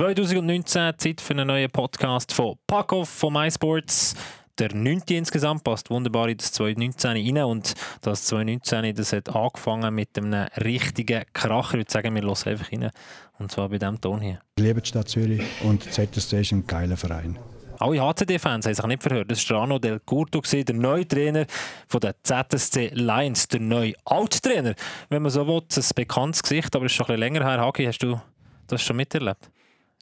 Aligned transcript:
2019 0.00 0.94
Zeit 0.96 1.20
für 1.20 1.34
einen 1.34 1.48
neuen 1.48 1.70
Podcast 1.70 2.32
von 2.32 2.56
Packoff 2.66 3.06
von 3.06 3.34
MySports. 3.34 4.14
Der 4.58 4.74
9. 4.74 5.02
insgesamt 5.10 5.62
passt 5.62 5.90
wunderbar 5.90 6.26
in 6.30 6.38
das 6.38 6.52
2019 6.52 7.36
rein 7.36 7.44
und 7.44 7.74
das 8.00 8.24
2019 8.24 8.94
das 8.94 9.12
hat 9.12 9.28
angefangen 9.28 9.94
mit 9.94 10.16
einem 10.16 10.46
richtigen 10.64 11.24
Kracher. 11.34 11.74
Ich 11.74 11.80
würde 11.80 11.92
sagen, 11.92 12.14
wir 12.14 12.22
hören 12.22 12.30
einfach 12.30 12.72
rein 12.72 12.90
und 13.38 13.52
zwar 13.52 13.68
bei 13.68 13.76
diesem 13.76 14.00
Ton 14.00 14.22
hier. 14.22 14.40
Ich 14.56 14.64
liebe 14.64 14.80
die 14.80 14.88
Stadt 14.88 15.10
Zürich 15.10 15.42
und 15.64 15.82
ZSC 15.92 16.40
ist 16.40 16.52
ein 16.52 16.66
geiler 16.66 16.96
Verein. 16.96 17.38
Alle 17.78 18.00
HCD-Fans 18.00 18.64
haben 18.64 18.74
sich 18.74 18.86
nicht 18.86 19.02
verhört. 19.02 19.30
Das 19.30 19.50
war 19.50 19.60
Rano 19.60 19.78
Del 19.78 20.00
Curto, 20.00 20.40
der 20.40 20.74
neue 20.74 21.06
Trainer 21.06 21.44
der 21.92 22.14
ZSC 22.22 22.92
Lions, 22.94 23.48
der 23.48 23.60
neue 23.60 23.92
Alttrainer. 24.06 24.74
Wenn 25.10 25.20
man 25.20 25.30
so 25.30 25.46
will, 25.46 25.60
ein 25.60 25.84
bekanntes 25.94 26.42
Gesicht, 26.42 26.74
aber 26.74 26.86
es 26.86 26.92
ist 26.92 26.96
schon 26.96 27.04
ein 27.04 27.16
bisschen 27.16 27.34
länger 27.34 27.46
her. 27.46 27.60
Hagi, 27.60 27.84
hast 27.84 27.98
du 27.98 28.18
das 28.66 28.80
schon 28.80 28.96
miterlebt? 28.96 29.50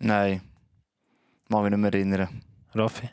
Nein, 0.01 0.41
mag 1.49 1.63
mich 1.63 1.71
nicht 1.71 1.81
mehr 1.81 1.93
erinnern. 1.93 2.43
Raffi? 2.75 3.11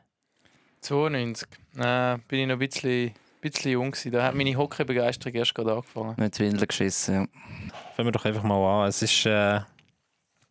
92. 0.81 1.47
Äh, 1.77 2.17
bin 2.27 2.39
ich 2.39 2.47
noch 2.47 2.53
ein 2.53 2.59
bisschen, 2.59 3.11
bisschen 3.41 3.71
jung 3.71 3.91
gewesen. 3.91 4.11
Da 4.11 4.23
hat 4.23 4.35
meine 4.35 4.55
Hockeybegeisterung 4.55 5.35
erst 5.35 5.55
gerade 5.55 5.73
angefangen. 5.73 6.13
Mit 6.17 6.39
Windeln 6.39 6.67
geschissen, 6.67 7.15
ja. 7.15 7.27
Fangen 7.95 8.07
wir 8.07 8.11
doch 8.11 8.25
einfach 8.25 8.43
mal 8.43 8.83
an. 8.83 8.89
Es 8.89 9.01
ist... 9.01 9.25
Äh 9.25 9.61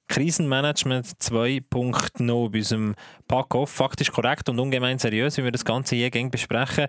Krisenmanagement 0.08 1.06
2.0 1.06 2.50
bei 2.50 2.58
unserem 2.58 2.94
Pack-Off. 3.26 3.70
Faktisch 3.70 4.12
korrekt 4.12 4.48
und 4.48 4.60
ungemein 4.60 4.98
seriös, 4.98 5.36
wie 5.38 5.44
wir 5.44 5.50
das 5.50 5.64
Ganze 5.64 5.96
hier 5.96 6.10
besprechen. 6.30 6.86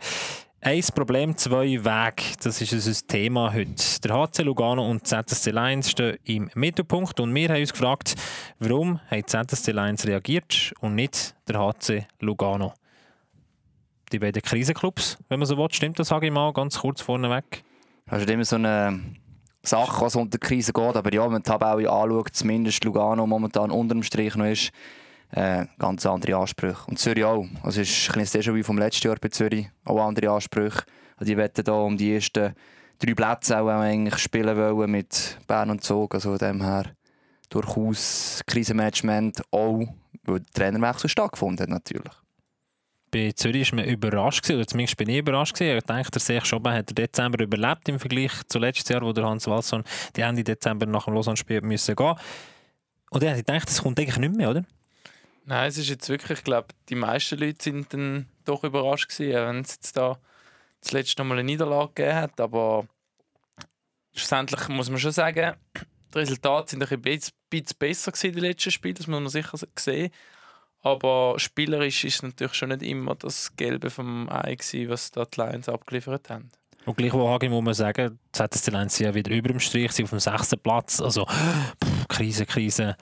Ein 0.67 0.81
Problem, 0.95 1.37
zwei 1.37 1.67
Wege. 1.67 2.23
Das 2.41 2.59
ist 2.59 2.73
unser 2.73 3.05
Thema 3.05 3.53
heute. 3.53 4.01
Der 4.03 4.15
HC 4.15 4.41
Lugano 4.41 4.89
und 4.89 5.05
ZSC 5.05 5.51
Lions 5.51 5.91
stehen 5.91 6.17
im 6.23 6.49
Mittelpunkt 6.55 7.19
und 7.19 7.35
wir 7.35 7.49
haben 7.49 7.61
uns 7.61 7.71
gefragt, 7.71 8.15
warum 8.57 8.99
hat 9.11 9.29
ZSC 9.29 9.73
Lions 9.73 10.07
reagiert 10.07 10.73
und 10.79 10.95
nicht 10.95 11.35
der 11.47 11.59
HC 11.59 12.07
Lugano. 12.19 12.73
Die 14.11 14.17
beiden 14.17 14.41
Krisenclubs, 14.41 15.19
wenn 15.29 15.37
man 15.37 15.45
so 15.45 15.55
will, 15.55 15.67
stimmt 15.69 15.99
das, 15.99 16.07
sage 16.07 16.25
ich 16.25 16.33
mal, 16.33 16.51
ganz 16.51 16.79
kurz 16.79 16.99
vorneweg. 16.99 17.63
Hast 18.07 18.27
du 18.27 18.33
immer 18.33 18.43
so 18.43 18.55
eine 18.55 19.03
Sache, 19.61 20.01
was 20.01 20.15
unter 20.15 20.39
die 20.39 20.47
Krise 20.47 20.73
geht. 20.73 20.95
Aber 20.95 21.13
ja, 21.13 21.25
wenn 21.25 21.33
man 21.33 21.43
die 21.43 21.47
Tabelle 21.47 21.91
anschaut, 21.91 22.29
zumindest 22.33 22.83
Lugano 22.83 23.27
momentan 23.27 23.69
unter 23.69 23.93
dem 23.93 24.01
Strich 24.01 24.35
noch 24.35 24.45
ist, 24.45 24.71
äh, 25.31 25.65
ganz 25.79 26.05
andere 26.05 26.37
Ansprüche. 26.37 26.83
Und 26.87 26.99
Zürich 26.99 27.23
auch. 27.23 27.45
Also 27.63 27.81
es 27.81 27.89
ist 27.89 28.11
ein 28.11 28.21
bisschen 28.21 28.55
wie 28.55 28.63
vom 28.63 28.77
letzten 28.77 29.07
Jahr 29.07 29.17
bei 29.19 29.29
Zürich. 29.29 29.69
Auch 29.83 30.05
andere 30.05 30.31
Ansprüche. 30.31 30.83
Also 31.17 31.31
die 31.31 31.37
wetten 31.37 31.63
da 31.63 31.73
um 31.73 31.97
die 31.97 32.13
ersten 32.13 32.53
drei 32.99 33.13
Plätze 33.13 33.59
auch 33.59 33.67
eigentlich 33.67 34.17
spielen 34.17 34.55
wollen 34.57 34.91
mit 34.91 35.37
Bern 35.47 35.69
und 35.69 35.83
Zug. 35.83 36.13
Also 36.13 36.29
von 36.29 36.37
dem 36.37 36.61
her 36.61 36.85
durchaus 37.49 38.41
Krisenmanagement 38.45 39.41
auch, 39.51 39.87
weil 40.23 40.39
der 40.39 40.53
Trainerwechsel 40.53 41.09
stattgefunden 41.09 41.63
hat 41.63 41.69
natürlich 41.69 42.13
bei 43.15 43.31
Zürich 43.31 43.71
war 43.71 43.77
man 43.77 43.85
überrascht, 43.85 44.49
oder 44.49 44.67
zumindest 44.67 44.97
bin 44.97 45.07
ich 45.07 45.19
überrascht. 45.19 45.59
Ich 45.61 45.83
dachte, 45.83 46.11
der 46.11 46.21
Sech 46.21 46.43
Schoben 46.43 46.73
hat 46.73 46.89
den 46.89 46.95
Dezember 46.95 47.41
überlebt 47.41 47.87
im 47.87 47.97
Vergleich 47.97 48.31
zu 48.47 48.59
letztes 48.59 48.89
Jahr, 48.89 49.03
wo 49.03 49.13
der 49.13 49.23
Hans 49.23 49.47
Walson 49.47 49.85
die 50.17 50.21
Ende 50.21 50.43
Dezember 50.43 50.85
nach 50.85 51.05
dem 51.05 51.13
Lausanne-Spiel 51.13 51.61
müssen 51.61 51.95
gehen 51.95 52.15
Und 53.09 53.23
ich 53.23 53.43
dachte, 53.43 53.65
das 53.67 53.81
kommt 53.81 53.97
eigentlich 53.99 54.17
nicht 54.17 54.35
mehr, 54.35 54.49
oder? 54.49 54.65
Nein, 55.47 55.67
es 55.67 55.77
ist 55.77 55.89
jetzt 55.89 56.09
wirklich, 56.09 56.39
ich 56.39 56.43
glaube, 56.43 56.69
die 56.89 56.95
meisten 56.95 57.37
Leute 57.37 57.63
sind 57.63 57.93
dann 57.93 58.25
doch 58.45 58.63
überrascht 58.63 59.09
gewesen, 59.09 59.33
wenn 59.33 59.61
es 59.61 59.73
jetzt 59.73 59.95
da 59.95 60.19
zuletzt 60.81 61.17
noch 61.17 61.25
mal 61.25 61.35
eine 61.35 61.43
Niederlage 61.43 61.93
gegeben 61.93 62.15
hat. 62.15 62.39
Aber 62.39 62.87
schlussendlich 64.15 64.67
muss 64.69 64.89
man 64.89 64.99
schon 64.99 65.11
sagen, 65.11 65.55
die 66.13 66.17
Resultate 66.17 66.71
sind 66.71 66.91
ein 66.91 67.01
bisschen 67.01 67.77
besser 67.77 68.11
gewesen, 68.11 68.33
die 68.33 68.39
letzten 68.39 68.71
Spiele, 68.71 68.95
das 68.95 69.07
muss 69.07 69.19
man 69.19 69.29
sicher 69.29 69.57
sehen. 69.77 70.11
Aber 70.81 71.35
spielerisch 71.37 72.03
ist 72.05 72.15
es 72.15 72.23
natürlich 72.23 72.53
schon 72.53 72.69
nicht 72.69 72.83
immer 72.83 73.15
das 73.15 73.55
Gelbe 73.55 73.89
vom 73.89 74.29
Ei, 74.29 74.55
gewesen, 74.55 74.89
was 74.89 75.11
da 75.11 75.25
die 75.25 75.41
Lions 75.41 75.69
abgeliefert 75.69 76.29
haben. 76.29 76.51
Und 76.85 76.97
gleich 76.97 77.13
wo 77.13 77.27
muss 77.27 77.63
man 77.63 77.73
sagen, 77.73 78.19
die 78.27 78.31
ZSC 78.31 78.71
Lions 78.71 78.95
sind 78.95 79.07
ja 79.07 79.13
wieder 79.15 79.31
über 79.31 79.49
dem 79.49 79.59
Strich, 79.59 79.91
sind 79.91 80.05
auf 80.05 80.11
dem 80.11 80.19
sechsten 80.19 80.59
Platz. 80.59 81.01
Also, 81.01 81.25
pff, 81.25 82.07
Krise, 82.07 82.45
Krise. 82.45 82.95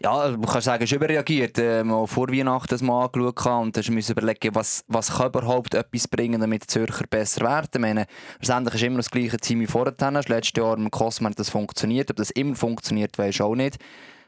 Ja, 0.00 0.28
man 0.28 0.46
kann 0.46 0.60
sagen, 0.60 0.84
es 0.84 0.92
ist 0.92 0.96
überreagiert. 0.96 1.58
Äh, 1.58 1.82
mal 1.82 2.06
vor 2.06 2.28
Weihnachten 2.28 2.86
mal 2.86 3.06
angeschaut 3.06 3.46
und 3.46 3.76
dann 3.76 3.94
müssen 3.94 4.12
überlegen, 4.12 4.54
was, 4.54 4.84
was 4.86 5.16
kann 5.16 5.26
überhaupt 5.26 5.74
etwas 5.74 6.06
bringen, 6.06 6.40
damit 6.40 6.62
die 6.62 6.66
Zürcher 6.68 7.04
besser 7.10 7.40
werden. 7.40 7.68
Ich 7.74 7.80
meine, 7.80 8.06
letztendlich 8.38 8.76
ist 8.76 8.82
immer 8.84 8.98
das 8.98 9.10
gleiche 9.10 9.38
Team 9.38 9.58
wie 9.58 9.66
vorher. 9.66 9.94
Letztes 9.98 10.52
Jahr 10.56 10.76
mit 10.76 10.92
Cosman 10.92 11.32
hat 11.32 11.40
das 11.40 11.50
funktioniert. 11.50 12.10
Ob 12.10 12.16
das 12.16 12.30
immer 12.30 12.54
funktioniert, 12.54 13.18
weiß 13.18 13.34
ich 13.34 13.42
auch 13.42 13.56
nicht. 13.56 13.78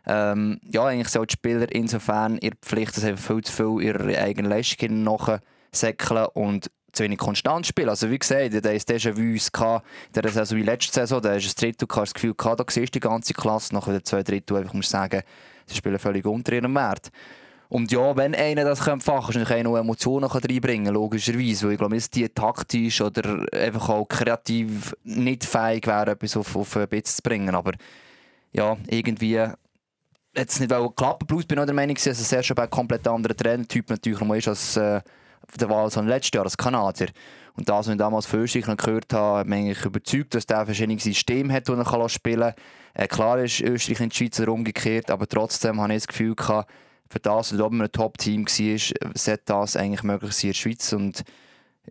Ähm, 0.06 0.58
ja, 0.64 0.86
eigentlich 0.86 1.08
sollten 1.08 1.28
die 1.28 1.34
Spieler 1.34 1.72
insofern 1.72 2.38
ihre 2.38 2.56
Pflicht, 2.62 2.96
dass 2.96 3.04
sie 3.04 3.16
viel 3.16 3.44
zu 3.44 3.52
viel 3.52 3.86
ihre 3.86 4.18
eigenen 4.18 4.50
Leistungen 4.50 5.04
nachsäckeln 5.04 6.26
und 6.34 6.68
zu 6.92 7.04
wenig 7.04 7.18
konstant 7.18 7.66
spielen. 7.66 7.90
Also 7.90 8.10
wie 8.10 8.18
gesagt, 8.18 8.64
da 8.64 8.70
ist 8.70 8.90
Déjà-vu 8.90 9.20
in 9.22 10.22
der 10.22 10.30
Saison 10.32 10.58
wie 10.58 10.62
letzte 10.62 10.92
Saison, 10.92 11.22
da 11.22 11.34
ist 11.34 11.46
ein 11.46 11.60
Drittel, 11.60 11.86
das 11.88 12.14
Gefühl 12.14 12.34
da 12.36 12.56
siehst 12.68 12.94
du 12.94 12.98
die 12.98 13.00
ganze 13.00 13.34
Klasse, 13.34 13.74
nach 13.74 13.86
der 13.86 14.02
zwei 14.02 14.24
Drittel 14.24 14.56
einfach 14.56 14.74
muss 14.74 14.90
sagen, 14.90 15.22
sie 15.70 15.76
spielen 15.76 15.98
völlig 15.98 16.26
unter 16.26 16.52
ihrem 16.52 16.74
Wert. 16.74 17.10
Und 17.70 17.92
ja, 17.92 18.16
wenn 18.16 18.34
einer 18.34 18.64
das 18.64 18.80
kann 18.80 18.98
kann, 18.98 19.44
kann 19.44 19.62
noch 19.62 19.76
Emotionen 19.76 20.28
reinbringen 20.28 20.92
logischerweise. 20.92 21.66
Weil 21.66 21.72
ich 21.72 21.78
glaube, 21.78 21.94
dass 21.94 22.10
die 22.10 22.28
taktisch 22.28 23.00
oder 23.00 23.46
einfach 23.52 23.88
auch 23.88 24.06
kreativ 24.06 24.92
nicht 25.04 25.44
fähig 25.44 25.86
wäre, 25.86 26.10
etwas 26.10 26.36
auf, 26.36 26.56
auf 26.56 26.76
ein 26.76 26.88
bisschen 26.88 27.16
zu 27.16 27.22
bringen. 27.22 27.54
Aber 27.54 27.72
ja, 28.52 28.76
irgendwie 28.88 29.38
hat 29.38 29.54
es 30.34 30.58
nicht 30.58 30.72
klappen. 30.96 31.28
Plus 31.28 31.46
bin 31.46 31.58
ich 31.60 31.64
der 31.64 31.74
Meinung, 31.74 31.96
dass 31.96 32.46
schon 32.46 32.58
ein 32.58 32.70
komplett 32.70 33.06
anderer 33.06 33.36
Trainertyp 33.36 33.88
natürlich 33.88 34.20
noch 34.20 34.34
ist 34.34 34.48
als 34.48 34.76
äh, 34.76 35.00
der 35.58 35.68
Wahl 35.70 35.90
so 35.90 36.00
letztes 36.00 36.34
Jahr 36.34 36.44
als 36.44 36.56
Kanadier. 36.56 37.08
Und 37.54 37.68
das, 37.68 37.86
was 37.86 37.88
ich 37.88 37.98
damals 37.98 38.26
von 38.26 38.40
Österreich 38.40 38.76
gehört 38.76 39.12
habe, 39.12 39.38
hat 39.40 39.46
mich 39.46 39.58
eigentlich 39.58 39.84
überzeugt, 39.84 40.34
dass 40.34 40.46
der 40.46 40.64
verschiedene 40.64 40.98
Systeme 40.98 41.52
hat, 41.52 41.68
das 41.68 41.92
er 41.92 42.08
spielen 42.08 42.40
kann. 42.40 42.54
Äh, 42.94 43.06
klar 43.08 43.38
ist 43.38 43.60
Österreich 43.60 44.00
in 44.00 44.08
die 44.08 44.16
Schweiz 44.16 44.38
umgekehrt, 44.40 45.10
aber 45.10 45.26
trotzdem 45.26 45.80
habe 45.80 45.92
ich 45.92 46.00
das 46.00 46.08
Gefühl 46.08 46.34
gehabt, 46.34 46.70
für 47.08 47.18
das, 47.18 47.52
was 47.52 47.60
oben 47.60 47.82
ein 47.82 47.90
Top-Team 47.90 48.46
war, 48.46 49.14
sollte 49.14 49.42
das 49.44 49.76
eigentlich 49.76 50.04
möglich 50.04 50.32
sein 50.32 50.48
in 50.48 50.52
der 50.52 50.58
Schweiz. 50.58 50.92
Und 50.92 51.24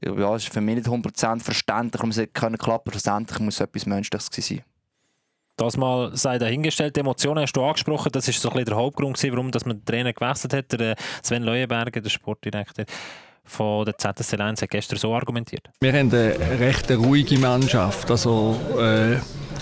ja, 0.02 0.36
es 0.36 0.44
ist 0.44 0.53
für 0.53 0.62
mich 0.62 0.75
nicht 0.75 0.88
100% 0.88 1.42
verständlich, 1.42 2.02
warum 2.02 2.12
es 2.12 2.22
klappen 2.34 2.58
kann. 2.58 2.81
Schlussendlich 2.91 3.40
muss 3.40 3.59
etwas 3.59 3.86
Menschliches 3.86 4.30
sein. 4.31 4.64
Das 5.58 5.76
mal 5.76 6.16
sei 6.16 6.38
dahingestellt. 6.38 6.96
Die 6.96 7.02
Emotionen 7.02 7.41
hast 7.41 7.52
du 7.52 7.62
angesprochen. 7.62 8.14
Das 8.14 8.30
ist 8.30 8.41
so 8.41 8.47
ein 8.47 8.53
bisschen 8.53 8.68
der 8.68 8.78
Hauptgrund, 8.78 9.22
warum 9.22 9.52
dass 9.52 9.66
man 9.66 9.80
den 9.80 9.86
Trainer 9.86 10.14
gewechselt 10.14 10.53
hat. 10.53 10.72
Der 10.72 10.91
äh, 10.91 10.96
Sven 11.22 11.44
Leuenberger, 11.44 12.00
der 12.00 12.09
Sportdirektor 12.09 12.86
von 13.50 13.86
der 13.86 13.98
ZSC 13.98 14.38
Lions, 14.38 14.62
hat 14.62 14.70
gestern 14.70 14.98
so 14.98 15.14
argumentiert. 15.14 15.70
Wir 15.82 15.92
haben 15.92 16.12
eine 16.14 16.60
recht 16.60 16.90
ruhige 16.92 17.38
Mannschaft. 17.40 18.10
Also, 18.12 18.56
äh, 18.78 19.18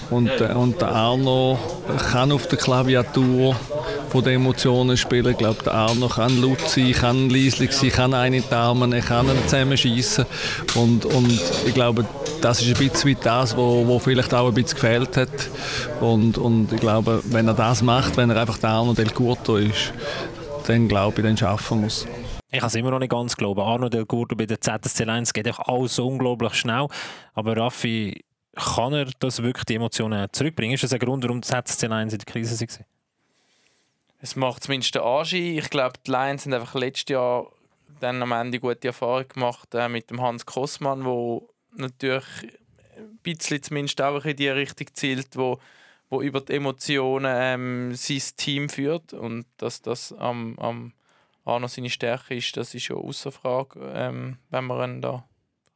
und, 0.10 0.30
äh, 0.30 0.54
und 0.54 0.82
Arno 0.84 1.58
kann 2.12 2.32
auf 2.32 2.48
der 2.48 2.58
Klaviatur 2.58 3.56
von 4.10 4.24
den 4.24 4.36
Emotionen 4.36 4.96
spielen. 4.96 5.32
Ich 5.32 5.38
glaube, 5.38 5.72
Arno 5.72 6.08
kann 6.08 6.42
laut 6.42 6.62
sein, 6.62 6.92
kann 6.94 7.30
leislich 7.30 7.72
sein, 7.72 7.90
kann 7.90 8.14
einen 8.14 8.44
Daumen, 8.50 8.94
er 8.94 9.02
kann 9.02 9.30
einen 9.30 9.44
zusammenschießen. 9.44 10.26
Und, 10.76 11.06
und 11.06 11.42
ich 11.66 11.74
glaube, 11.74 12.06
das 12.42 12.62
ist 12.62 12.68
ein 12.68 12.90
bisschen 12.90 13.18
das, 13.22 13.58
wo, 13.58 13.86
wo 13.86 14.00
vielleicht 14.00 14.34
auch 14.34 14.48
ein 14.48 14.54
bisschen 14.54 14.80
gefehlt 14.80 15.18
hat. 15.18 15.50
Und, 16.00 16.38
und 16.38 16.72
ich 16.72 16.80
glaube, 16.80 17.22
wenn 17.26 17.48
er 17.48 17.54
das 17.54 17.82
macht, 17.82 18.16
wenn 18.18 18.30
er 18.30 18.38
einfach 18.38 18.58
der 18.58 18.70
Arno 18.70 18.94
Del 18.94 19.10
Curto 19.10 19.58
ist, 19.58 19.94
dann 20.68 20.88
glaube 20.88 21.22
ich, 21.22 21.28
dann 21.28 21.38
schaffen 21.38 21.82
muss. 21.82 22.06
Ich 22.50 22.60
kann 22.60 22.68
es 22.68 22.76
immer 22.76 22.92
noch 22.92 23.00
nicht 23.00 23.12
ganz 23.12 23.36
glauben. 23.36 23.60
Arno 23.60 23.90
Del 23.90 24.06
bei 24.06 24.46
der 24.46 24.62
ZSC 24.62 25.04
1 25.04 25.34
geht 25.34 25.50
auch 25.50 25.60
alles 25.68 25.96
so 25.96 26.08
unglaublich 26.08 26.54
schnell. 26.54 26.88
Aber 27.34 27.58
Raffi, 27.58 28.24
kann 28.56 28.94
er 28.94 29.06
das 29.20 29.44
wirklich 29.44 29.66
die 29.66 29.76
Emotionen 29.76 30.28
zurückbringen? 30.32 30.74
Ist 30.74 30.84
das 30.84 30.94
ein 30.94 31.00
Grund, 31.00 31.24
warum 31.24 31.42
die 31.42 31.48
ZSC 31.48 31.88
1 31.88 32.14
in 32.14 32.20
der 32.20 32.26
Krise 32.26 32.60
war? 32.60 32.86
Es 34.20 34.36
macht 34.36 34.64
zumindest 34.64 34.96
den 34.96 35.02
Anschein. 35.02 35.58
Ich 35.58 35.70
glaube, 35.70 36.00
die 36.06 36.12
Lions 36.12 36.46
haben 36.46 36.54
einfach 36.54 36.74
letztes 36.76 37.14
Jahr 37.14 37.52
dann 38.00 38.22
am 38.22 38.32
Ende 38.32 38.60
gute 38.60 38.88
Erfahrung 38.88 39.28
gemacht 39.28 39.74
äh, 39.74 39.90
mit 39.90 40.10
dem 40.10 40.22
Hans 40.22 40.46
Kossmann, 40.46 41.04
der 41.04 41.42
natürlich 41.76 42.26
ein 42.98 43.18
bisschen 43.24 43.62
zumindest 43.62 44.02
auch 44.02 44.26
in 44.26 44.36
die 44.36 44.50
Richtung 44.50 44.88
zielt, 44.94 45.36
wo, 45.36 45.60
wo 46.10 46.22
über 46.22 46.42
die 46.42 46.54
Emotionen 46.54 47.32
ähm, 47.38 47.96
sein 47.96 48.22
Team 48.38 48.70
führt 48.70 49.14
und 49.14 49.46
dass 49.58 49.82
das 49.82 50.14
am, 50.14 50.58
am 50.60 50.94
Arno 51.48 51.68
seine 51.68 51.90
Stärke 51.90 52.36
ist, 52.36 52.58
das 52.58 52.74
ist 52.74 52.90
ja 52.90 52.96
außer 52.96 53.32
Frage, 53.32 53.80
ähm, 53.94 54.38
wenn 54.50 54.66
man 54.66 54.96
ihn 54.96 55.02
da 55.02 55.24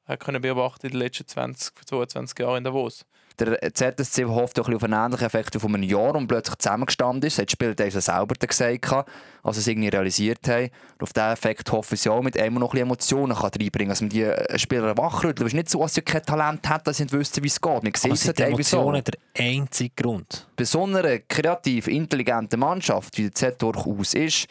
hat 0.05 0.19
können 0.19 0.41
beobachten 0.41 0.87
in 0.87 0.91
den 0.91 0.99
letzten 0.99 1.27
20, 1.27 1.85
22 1.85 2.39
Jahren 2.39 2.57
in 2.57 2.63
Davos. 2.63 3.05
Der 3.39 3.73
ZSC 3.73 4.25
hofft 4.25 4.57
doch 4.57 4.67
ein 4.67 4.73
bisschen 4.73 4.75
auf 4.75 4.83
einen 4.83 5.05
ähnlichen 5.05 5.25
Effekt 5.25 5.55
von 5.55 5.73
einem 5.73 5.83
Jahr 5.83 6.13
und 6.15 6.27
plötzlich 6.27 6.57
zusammengestanden 6.57 7.25
ist. 7.25 7.37
Das 7.37 7.43
hat 7.43 7.47
das 7.47 7.51
Spieler 7.53 7.73
das 7.73 8.05
selber 8.05 8.35
gesagt, 8.35 9.07
als 9.41 9.55
sie 9.55 9.61
es 9.61 9.67
irgendwie 9.67 9.87
realisiert 9.87 10.47
haben. 10.47 10.69
Und 10.99 11.03
auf 11.03 11.13
diesen 11.13 11.29
Effekt 11.29 11.71
hoffen 11.71 11.95
sie 11.95 12.09
auch 12.09 12.21
mit 12.21 12.37
einem 12.37 12.55
noch 12.55 12.67
ein 12.67 12.71
bisschen 12.71 12.87
Emotionen 12.87 13.35
kann 13.35 13.51
reinbringen 13.57 13.71
kann, 13.77 13.87
dass 13.87 14.01
man 14.01 14.09
die 14.09 14.23
äh, 14.23 14.59
Spieler 14.59 14.95
wachrüttelt. 14.97 15.47
Es 15.47 15.53
ist 15.53 15.53
nicht 15.53 15.69
so, 15.69 15.81
dass 15.81 15.93
sie 15.93 16.01
kein 16.01 16.23
Talent 16.23 16.67
hat, 16.67 16.85
dass 16.85 16.97
sie 16.97 17.03
nicht 17.03 17.13
wissen, 17.13 17.43
wie 17.43 17.47
es 17.47 17.61
geht. 17.61 17.83
Man 17.83 17.93
sieht 17.95 18.05
Aber 18.05 18.15
sind 18.15 18.37
die 18.37 18.43
halt 18.43 18.65
so. 18.65 18.77
Emotionen 18.77 19.03
der 19.03 19.45
einzige 19.45 19.93
Grund? 19.95 20.47
Bei 20.55 20.65
so 20.65 20.83
einer 20.83 21.19
kreativ 21.19 21.87
intelligenten 21.87 22.59
Mannschaft, 22.59 23.17
wie 23.17 23.23
der 23.23 23.31
Z 23.31 23.61
durchaus 23.61 24.13
ist, 24.13 24.47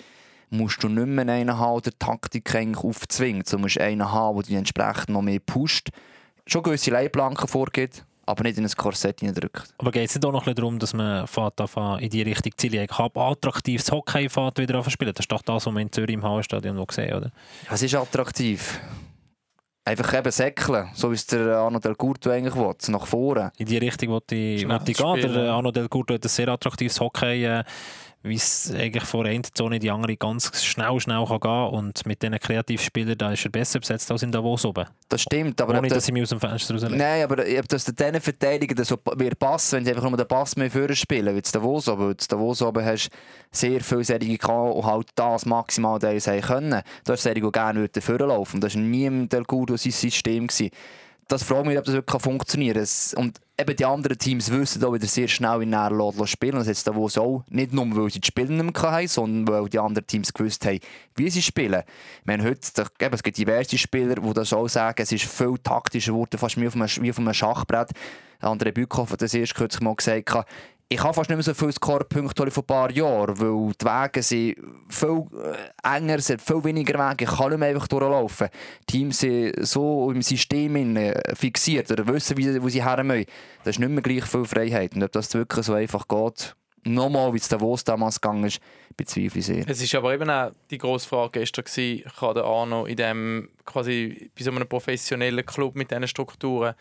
musst 0.51 0.83
du 0.83 0.89
nicht 0.89 1.07
mehr 1.07 1.29
einen 1.29 1.59
haben, 1.59 1.83
der 1.83 1.99
Taktik 1.99 2.55
eigentlich 2.55 2.85
aufzwingt. 2.85 3.51
Du 3.53 3.59
musst 3.59 3.81
einen 3.81 4.11
haben, 4.11 4.37
der 4.37 4.45
dich 4.45 4.57
entsprechend 4.57 5.11
noch 5.11 5.23
mehr 5.23 5.41
pusht. 5.41 5.91
Schon 6.47 6.63
gewisse 6.63 6.91
Leitplanken 6.91 7.47
vorgeht, 7.47 8.05
aber 8.27 8.43
nicht 8.43 8.59
in 8.59 8.65
ein 8.65 8.71
Korsett 8.73 9.21
hineindrückt. 9.21 9.75
Aber 9.79 9.93
geht 9.93 10.09
es 10.09 10.15
nicht 10.17 10.25
auch 10.25 10.33
noch 10.33 10.41
ein 10.41 10.45
bisschen 10.45 10.57
darum, 10.57 10.79
dass 10.79 10.93
man 10.93 11.27
fährt 11.27 11.61
in 12.01 12.11
die 12.11 12.23
Richtung? 12.23 12.53
Ich 12.61 12.99
habe 12.99 13.21
attraktives 13.21 13.91
Hockey 13.91 14.29
fährt 14.29 14.59
wieder 14.59 14.75
anfangen 14.75 14.85
zu 14.85 14.91
spielen. 14.91 15.13
Das 15.15 15.25
ist 15.25 15.33
doch 15.33 15.43
das, 15.43 15.67
was 15.67 15.73
wir 15.73 15.81
in 15.81 15.93
Zürich 15.93 16.15
im 16.15 16.25
Hallenstadion 16.25 16.85
gesehen 16.85 17.15
oder? 17.15 17.31
Was 17.69 17.83
ist 17.83 17.95
attraktiv? 17.95 18.81
Einfach 19.85 20.19
eben 20.19 20.31
säckeln, 20.31 20.91
so 20.95 21.11
wie 21.11 21.15
es 21.15 21.27
der 21.27 21.57
Arno 21.57 21.79
Del 21.79 21.95
Curto 21.95 22.31
eigentlich 22.31 22.55
will, 22.55 22.75
nach 22.89 23.07
vorne. 23.07 23.51
In 23.57 23.67
die 23.67 23.79
Richtung, 23.79 24.11
wo 24.11 24.21
die, 24.21 24.57
die 24.87 24.93
gehen. 24.93 25.33
Der 25.33 25.53
Arno 25.53 25.73
Del 25.73 25.89
Curto 25.89 26.15
hat 26.15 26.25
ein 26.25 26.29
sehr 26.29 26.49
attraktives 26.49 27.01
Hockey, 27.01 27.45
äh, 27.45 27.65
wie 28.23 28.35
es 28.35 28.71
eigentlich 28.75 29.05
von 29.05 29.25
der 29.25 29.33
einen 29.33 29.45
Zone 29.45 29.77
in 29.77 29.81
die 29.81 29.91
andere 29.91 30.17
ganz 30.17 30.63
schnell, 30.63 31.01
schnell 31.01 31.25
kann 31.25 31.41
gehen 31.41 31.69
und 31.71 32.07
mit 32.07 32.21
diesen 32.23 32.39
Kreativspielern 32.39 33.17
da 33.17 33.33
ist 33.33 33.45
er 33.47 33.51
besser 33.51 33.81
besetzt 33.81 34.11
als 34.11 34.23
in 34.23 34.31
Davos 34.31 34.65
oben. 34.67 34.87
Das 35.09 35.23
stimmt, 35.23 35.59
aber 35.61 35.79
Ohne, 35.79 35.89
dass 35.89 35.99
das, 35.99 36.09
ich 36.09 36.13
mich 36.13 36.25
aus 36.25 36.29
dem 36.29 36.41
Fenster 36.41 36.75
rauslege. 36.75 36.97
Nein, 36.97 37.25
aber 37.25 37.43
ob 37.43 37.69
das 37.69 37.85
diesen 37.87 38.21
Verteidigern 38.21 38.85
so 38.85 38.99
wird 39.17 39.39
passen, 39.39 39.79
wenn 39.79 39.85
sie 39.87 39.93
einfach 39.93 40.09
nur 40.09 40.19
den 40.19 40.29
Pass 40.29 40.55
mehr 40.57 40.71
führen 40.71 40.95
spielen, 40.95 41.35
wie 41.35 41.41
es 41.41 41.51
Davos 41.51 41.89
oben. 41.89 42.09
Weil 42.09 42.17
Davos 42.29 42.61
oben 42.61 42.85
hast 42.85 43.09
sehr 43.51 43.81
viele 43.81 44.05
Serien 44.05 44.37
gehabt 44.37 44.75
und 44.75 44.85
halt 44.85 45.09
das 45.15 45.47
maximal 45.47 45.99
das 45.99 46.27
haben 46.27 46.43
können. 46.43 46.83
Du 47.05 47.13
hast 47.13 47.23
Serien, 47.23 47.45
die 47.45 47.53
gerne 47.53 47.89
würden 47.93 48.29
laufen. 48.29 48.61
Das 48.61 48.75
war 48.75 48.83
nie 48.83 49.07
im 49.07 49.29
Del 49.31 49.45
sein 49.49 49.77
System. 49.93 50.47
Gewesen. 50.47 50.71
Das 51.31 51.45
fragt 51.45 51.65
mich, 51.67 51.79
ob 51.79 51.85
das 51.85 51.95
wirklich 51.95 52.23
funktionieren 52.23 52.85
kann. 52.85 53.23
Und 53.25 53.41
eben 53.57 53.77
die 53.77 53.85
anderen 53.85 54.19
Teams 54.19 54.51
wissen 54.51 54.83
auch 54.85 54.93
wieder 54.93 55.07
sehr 55.07 55.29
schnell 55.29 55.63
in 55.63 55.71
näher 55.71 55.91
lassen 55.93 56.27
spielen. 56.27 56.57
Das 56.57 56.67
jetzt 56.67 56.89
Davos 56.89 57.17
auch. 57.17 57.45
Nicht 57.49 57.73
nur, 57.73 57.87
weil 57.97 58.11
sie 58.11 58.21
die 58.21 58.27
Spiele 58.27 58.53
nicht 58.53 58.65
mehr 58.83 58.91
hatten, 58.91 59.07
sondern 59.07 59.47
weil 59.55 59.69
die 59.69 59.79
anderen 59.79 60.07
Teams 60.09 60.33
gewusst 60.33 60.67
haben, 60.67 60.81
wie 61.15 61.31
sie 61.31 61.41
spielen. 61.41 61.85
Wir 62.25 62.35
haben 62.35 62.43
heute, 62.45 62.69
da- 62.75 62.87
eben, 63.07 63.15
es 63.15 63.23
gibt 63.23 63.39
diverse 63.39 63.79
Spieler, 63.79 64.17
die 64.17 64.33
das 64.33 64.53
auch 64.53 64.67
sagen, 64.67 65.01
es 65.01 65.13
ist 65.13 65.25
viel 65.25 65.55
taktischer 65.63 66.13
geworden, 66.13 66.37
fast 66.37 66.61
wie 66.61 66.67
auf 66.67 66.75
einem, 66.75 66.89
wie 67.01 67.11
auf 67.11 67.19
einem 67.19 67.33
Schachbrett. 67.33 67.91
André 68.43 68.73
Bückhoff 68.73 69.13
hat 69.13 69.23
das 69.23 69.33
erst 69.33 69.55
kürzlich 69.55 69.83
mal 69.83 69.95
gesagt, 69.95 70.33
ich 70.93 71.01
habe 71.05 71.15
fast 71.15 71.31
nicht 71.31 71.37
mehr 71.37 71.45
so 71.45 71.55
viele 71.55 71.71
Scorepunkte 71.71 72.51
vor 72.51 72.63
ein 72.63 72.67
paar 72.67 72.91
Jahren, 72.91 73.39
weil 73.39 73.73
die 73.81 73.85
Wege 73.85 74.23
sind 74.25 74.57
viel 74.89 75.25
äh, 75.41 75.97
enger, 75.97 76.17
es 76.17 76.31
hat 76.31 76.43
viel 76.43 76.65
weniger 76.65 76.99
Wege, 76.99 77.25
ich 77.25 77.39
kann 77.39 77.51
nicht 77.51 77.59
mehr 77.61 77.69
einfach 77.69 77.87
durchlaufen. 77.87 78.49
Die 78.89 78.99
Teams 78.99 79.21
sind 79.21 79.65
so 79.65 80.11
im 80.11 80.21
System 80.21 80.97
äh, 80.97 81.37
fixiert 81.37 81.93
oder 81.93 82.09
wissen, 82.09 82.37
wo 82.61 82.69
sie 82.69 82.85
her 82.85 83.05
müssen. 83.05 83.27
Das 83.63 83.77
ist 83.77 83.79
nicht 83.79 83.89
mehr 83.89 84.03
gleich 84.03 84.25
viel 84.25 84.45
Freiheit. 84.45 84.97
Und 84.97 85.05
ob 85.05 85.13
das 85.13 85.33
wirklich 85.33 85.65
so 85.65 85.75
einfach 85.75 86.09
geht, 86.09 86.57
nochmal, 86.83 87.33
wie 87.35 87.39
es 87.39 87.47
Davos 87.47 87.85
damals 87.85 88.21
gegangen 88.21 88.45
ist, 88.45 88.61
bezweifle 88.97 89.39
ich 89.39 89.47
sehr. 89.47 89.69
Es 89.69 89.81
ist 89.81 89.95
aber 89.95 90.13
eben 90.13 90.29
auch 90.29 90.51
die 90.73 90.79
grosse 90.79 91.09
Frage 91.09 91.39
gestern 91.39 91.67
gewesen, 91.67 92.11
kann 92.19 92.35
der 92.35 92.45
Arno 92.45 92.87
in 92.87 92.97
dem 92.97 93.49
quasi 93.65 94.29
bei 94.37 94.43
so 94.43 94.51
einem 94.51 94.67
professionellen 94.67 95.47
Club 95.47 95.77
mit 95.77 95.93
diesen 95.93 96.09
Strukturen 96.09 96.75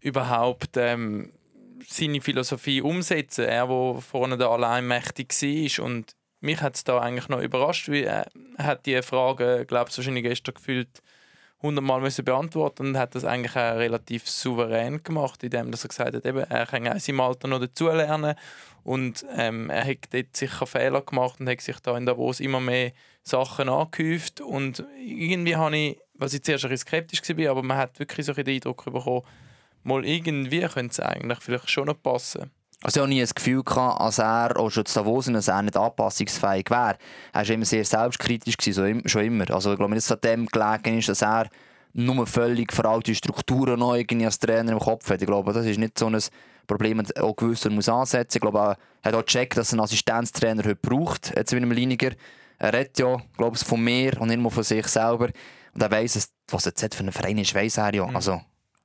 überhaupt 0.00 0.76
ähm, 0.76 1.32
seine 1.88 2.20
Philosophie 2.20 2.80
umsetzen. 2.80 3.44
Er, 3.44 3.66
der 3.66 4.00
vorne 4.00 4.36
da 4.36 4.50
allein 4.50 4.86
mächtig 4.86 5.32
war 5.32 5.84
und 5.84 6.14
mich 6.40 6.60
hat 6.60 6.76
es 6.76 6.84
da 6.84 7.00
eigentlich 7.00 7.28
noch 7.28 7.40
überrascht, 7.40 7.88
weil 7.88 8.04
er 8.04 8.26
hat 8.58 8.86
die 8.86 9.00
Frage, 9.02 9.64
glaube 9.66 9.90
ich, 9.90 9.96
wahrscheinlich 9.96 10.24
gestern 10.24 10.54
gefühlt 10.54 11.02
hundertmal 11.64 12.00
müssen 12.00 12.24
beantworten 12.24 12.88
und 12.88 12.98
hat 12.98 13.14
das 13.14 13.24
eigentlich 13.24 13.56
auch 13.56 13.76
relativ 13.76 14.28
souverän 14.28 15.02
gemacht, 15.02 15.42
indem 15.42 15.72
er 15.72 15.78
gesagt 15.78 15.98
hat, 15.98 16.26
eben, 16.26 16.44
er 16.44 16.66
kann 16.66 16.86
auch 16.86 16.92
in 16.92 17.00
seinem 17.00 17.20
Alter 17.20 17.48
noch 17.48 17.60
dazulernen 17.60 18.34
und 18.82 19.24
ähm, 19.34 19.70
er 19.70 19.86
hat 19.86 20.12
dort 20.12 20.36
sicher 20.36 20.66
Fehler 20.66 21.00
gemacht 21.00 21.40
und 21.40 21.48
hat 21.48 21.62
sich 21.62 21.80
da 21.80 21.96
in 21.96 22.04
Davos 22.04 22.40
immer 22.40 22.60
mehr 22.60 22.92
Sachen 23.22 23.70
angehäuft 23.70 24.42
und 24.42 24.84
irgendwie 24.98 25.56
habe 25.56 25.76
ich, 25.76 25.98
was 26.12 26.34
ich 26.34 26.42
zuerst 26.42 26.66
ein 26.66 26.76
skeptisch 26.76 27.22
war, 27.22 27.50
aber 27.50 27.62
man 27.62 27.78
hat 27.78 27.98
wirklich 27.98 28.26
so 28.26 28.34
den 28.34 28.46
Eindruck 28.46 28.84
bekommen, 28.84 29.22
mal 29.84 30.04
irgendwie 30.04 30.60
könnte 30.62 30.92
es 30.92 31.00
eigentlich 31.00 31.38
vielleicht 31.40 31.70
schon 31.70 31.86
noch 31.86 32.02
passen. 32.02 32.50
Also 32.82 32.98
ich 32.98 33.02
habe 33.02 33.08
nie 33.08 33.20
das 33.20 33.34
Gefühl 33.34 33.62
gehabt, 33.62 34.00
als 34.00 34.18
er 34.18 34.58
auch 34.58 34.70
schon 34.70 34.84
zu 34.84 34.98
Davos, 34.98 35.26
dass 35.26 35.48
er 35.48 35.62
nicht 35.62 35.76
anpassungsfähig 35.76 36.68
wäre. 36.68 36.98
Er 37.32 37.48
war 37.48 37.50
immer 37.50 37.64
sehr 37.64 37.84
selbstkritisch, 37.84 38.58
gewesen, 38.58 39.02
so 39.02 39.08
schon 39.08 39.24
immer. 39.24 39.50
Also 39.50 39.72
ich 39.72 39.78
glaube 39.78 39.94
dass 39.94 40.04
es 40.04 40.12
an 40.12 40.18
dem 40.22 40.46
gelegen 40.46 40.98
ist, 40.98 41.08
dass 41.08 41.22
er 41.22 41.48
nur 41.94 42.26
völlig 42.26 42.72
veraltete 42.72 43.14
Strukturen 43.14 43.78
noch 43.78 43.94
irgendwie 43.94 44.26
als 44.26 44.38
Trainer 44.38 44.72
im 44.72 44.80
Kopf 44.80 45.08
hat. 45.08 45.22
Ich 45.22 45.26
glaube, 45.26 45.52
das 45.52 45.64
ist 45.64 45.78
nicht 45.78 45.98
so 45.98 46.08
ein 46.08 46.18
Problem, 46.66 47.02
das 47.02 47.16
auch 47.16 47.34
gewusst 47.34 47.64
er 47.64 47.70
muss 47.70 47.88
ansetzen. 47.88 48.38
Ich 48.38 48.42
glaube, 48.42 48.58
er 48.58 48.76
hat 49.02 49.14
auch 49.14 49.24
gecheckt, 49.24 49.56
dass 49.56 49.70
er 49.70 49.74
einen 49.74 49.84
Assistenztrainer 49.84 50.64
heute 50.64 50.76
braucht, 50.76 51.32
jetzt 51.36 51.52
mit 51.52 51.62
einem 51.62 51.72
Liniger. 51.72 52.10
Er 52.58 52.72
redet 52.72 52.98
ja, 52.98 53.16
glaube 53.36 53.56
ich, 53.56 53.64
von 53.64 53.82
mir 53.82 54.20
und 54.20 54.28
nicht 54.28 54.40
nur 54.40 54.50
von 54.50 54.62
sich 54.62 54.86
selber. 54.88 55.28
Und 55.72 55.82
er 55.82 55.90
weiss, 55.90 56.30
was 56.48 56.66
er 56.66 56.72
jetzt 56.76 56.94
für 56.94 57.00
einen 57.00 57.12
Verein 57.12 57.38
ist, 57.38 57.54
weiss 57.54 57.78
er 57.78 57.94
ja. 57.94 58.06
Also, 58.06 58.40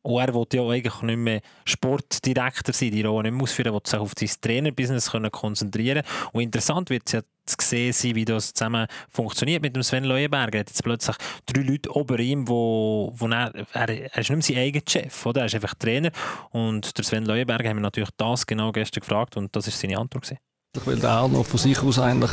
Und 0.10 0.20
er 0.20 0.34
will 0.34 0.46
ja 0.52 0.68
eigentlich 0.68 1.02
nicht 1.04 1.18
mehr 1.18 1.42
Sportdirektor 1.66 2.74
sein, 2.74 2.90
die 2.90 3.04
Rolle 3.04 3.30
nicht 3.30 3.34
mehr 3.34 3.44
ausführen, 3.44 3.74
will 3.74 3.82
sich 3.86 4.00
auf 4.00 4.14
sein 4.18 4.30
Trainerbusiness 4.42 5.12
können 5.12 5.30
konzentrieren 5.30 6.04
Und 6.32 6.42
interessant 6.42 6.90
wird 6.90 7.04
es 7.06 7.12
ja 7.12 7.22
zu 7.46 7.58
sehen 7.62 7.94
sein, 7.94 8.16
wie 8.16 8.26
das 8.26 8.54
zusammen 8.54 8.88
funktioniert 9.10 9.62
mit 9.62 9.76
dem 9.76 9.84
Sven 9.84 10.06
Leuenberger. 10.06 10.56
Er 10.56 10.60
hat 10.62 10.70
jetzt 10.70 10.84
plötzlich 10.84 11.16
drei 11.46 11.62
Leute 11.62 11.96
ober 11.96 12.18
ihm, 12.18 12.48
wo, 12.48 13.14
wo 13.16 13.28
er, 13.28 13.54
er, 13.74 13.90
er 13.90 14.18
ist 14.18 14.32
nicht 14.32 14.32
mehr 14.32 14.42
sein 14.42 14.58
eigener 14.58 14.84
Chef, 14.88 15.26
oder? 15.28 15.42
er 15.42 15.46
ist 15.46 15.56
einfach 15.56 15.76
Trainer. 15.76 16.12
Und 16.50 16.98
der 16.98 17.06
Sven 17.06 17.26
Leuenberger 17.26 17.70
haben 17.70 17.78
wir 17.78 17.82
natürlich 17.82 18.12
das 18.18 18.48
genau 18.48 18.72
gestern 18.72 19.02
gefragt 19.02 19.38
und 19.38 19.56
das 19.56 19.68
ist 19.68 19.80
seine 19.80 20.00
Antwort. 20.00 20.24
Gewesen. 20.24 20.49
Weil 20.86 20.98
der 20.98 21.10
Arno 21.10 21.42
von 21.42 21.60
sich 21.60 21.82
aus 21.82 21.98
eigentlich 21.98 22.30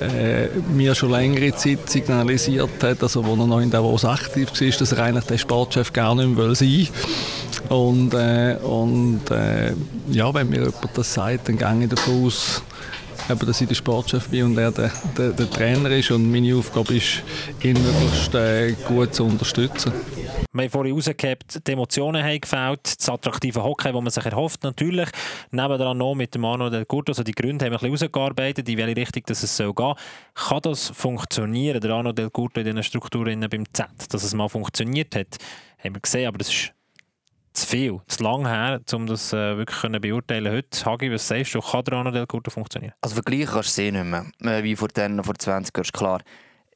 äh, 0.00 0.46
mir 0.72 0.94
schon 0.94 1.10
längere 1.10 1.54
Zeit 1.54 1.90
signalisiert 1.90 2.82
hat, 2.82 3.02
also 3.02 3.22
wo 3.22 3.34
er 3.34 3.46
noch 3.46 3.60
in 3.60 3.70
Davos 3.70 4.06
aktiv 4.06 4.48
war, 4.50 4.70
dass 4.70 4.92
er 4.92 5.04
eigentlich 5.04 5.26
der 5.26 5.36
Sportchef 5.36 5.92
gar 5.92 6.14
nicht 6.14 6.34
mehr 6.34 6.54
sein 6.54 6.68
will. 6.68 6.88
Und, 7.68 8.14
äh, 8.14 8.56
und 8.62 9.30
äh, 9.30 9.74
ja, 10.08 10.32
wenn 10.32 10.48
mir 10.48 10.60
jemand 10.60 10.88
das 10.94 11.12
sagt, 11.12 11.50
dann 11.50 11.58
gehe 11.58 11.84
ich 11.84 11.90
davon 11.90 12.24
aus, 12.24 12.62
eben, 13.28 13.46
dass 13.46 13.60
ich 13.60 13.68
der 13.68 13.74
Sportchef 13.74 14.28
bin 14.30 14.44
und 14.44 14.56
er 14.56 14.72
der, 14.72 14.90
der, 15.18 15.32
der 15.32 15.50
Trainer 15.50 15.90
ist. 15.90 16.10
Und 16.10 16.32
meine 16.32 16.56
Aufgabe 16.56 16.94
ist, 16.94 17.22
ihn 17.62 17.74
möglichst 17.74 18.34
äh, 18.36 18.72
gut 18.88 19.14
zu 19.14 19.24
unterstützen. 19.24 19.92
Wir 20.52 20.62
haben 20.64 20.70
vorhin 20.70 20.94
rausgehabt, 20.94 21.66
die 21.66 21.72
Emotionen 21.72 22.24
haben 22.24 22.40
gefällt, 22.40 22.98
das 22.98 23.08
attraktive 23.08 23.62
Hockey, 23.62 23.92
das 23.92 24.02
man 24.02 24.10
sich 24.10 24.24
erhofft 24.24 24.62
natürlich. 24.62 25.08
Nebendran 25.50 25.98
noch 25.98 26.14
mit 26.14 26.34
dem 26.34 26.44
Arno 26.44 26.70
Del 26.70 26.86
Curto, 26.86 27.12
also 27.12 27.22
die 27.22 27.32
Gründe 27.32 27.64
haben 27.64 27.72
wir 27.72 27.82
ein 27.82 27.90
bisschen 27.90 28.08
rausgearbeitet, 28.08 28.68
in 28.68 28.78
welche 28.78 28.96
Richtung 28.96 29.22
dass 29.26 29.42
es 29.42 29.56
soll 29.56 29.72
gehen 29.74 29.94
Kann 30.34 30.60
das 30.62 30.90
funktionieren, 30.90 31.80
der 31.80 31.90
Arno 31.90 32.12
Del 32.12 32.30
Curto 32.30 32.60
in 32.60 32.66
diesen 32.66 32.82
Strukturen 32.82 33.40
beim 33.48 33.64
Z, 33.72 33.88
dass 34.10 34.22
es 34.22 34.34
mal 34.34 34.48
funktioniert 34.48 35.14
hat, 35.14 35.36
haben 35.82 35.94
wir 35.94 36.00
gesehen, 36.00 36.26
aber 36.26 36.38
das 36.38 36.48
ist 36.48 36.72
zu 37.52 37.66
viel, 37.66 38.00
zu 38.06 38.22
lang 38.22 38.46
her, 38.46 38.80
um 38.92 39.06
das 39.06 39.32
äh, 39.32 39.56
wirklich 39.56 39.80
können 39.80 40.00
beurteilen 40.00 40.52
heute. 40.52 40.84
Hagi, 40.84 41.12
was 41.12 41.28
sagst 41.28 41.54
du, 41.54 41.60
kann 41.60 41.84
der 41.84 41.94
Arno 41.94 42.10
Del 42.10 42.26
Curto 42.26 42.50
funktionieren? 42.50 42.94
Also 43.00 43.14
vergleichen 43.14 43.52
kannst 43.52 43.76
du 43.76 43.82
sie 43.82 43.92
nicht 43.92 44.04
mehr, 44.04 44.24
äh, 44.42 44.62
wie 44.62 44.76
vor, 44.76 44.88
den, 44.88 45.22
vor 45.22 45.34
20 45.34 45.76
Jahren, 45.76 45.92
klar. 45.92 46.20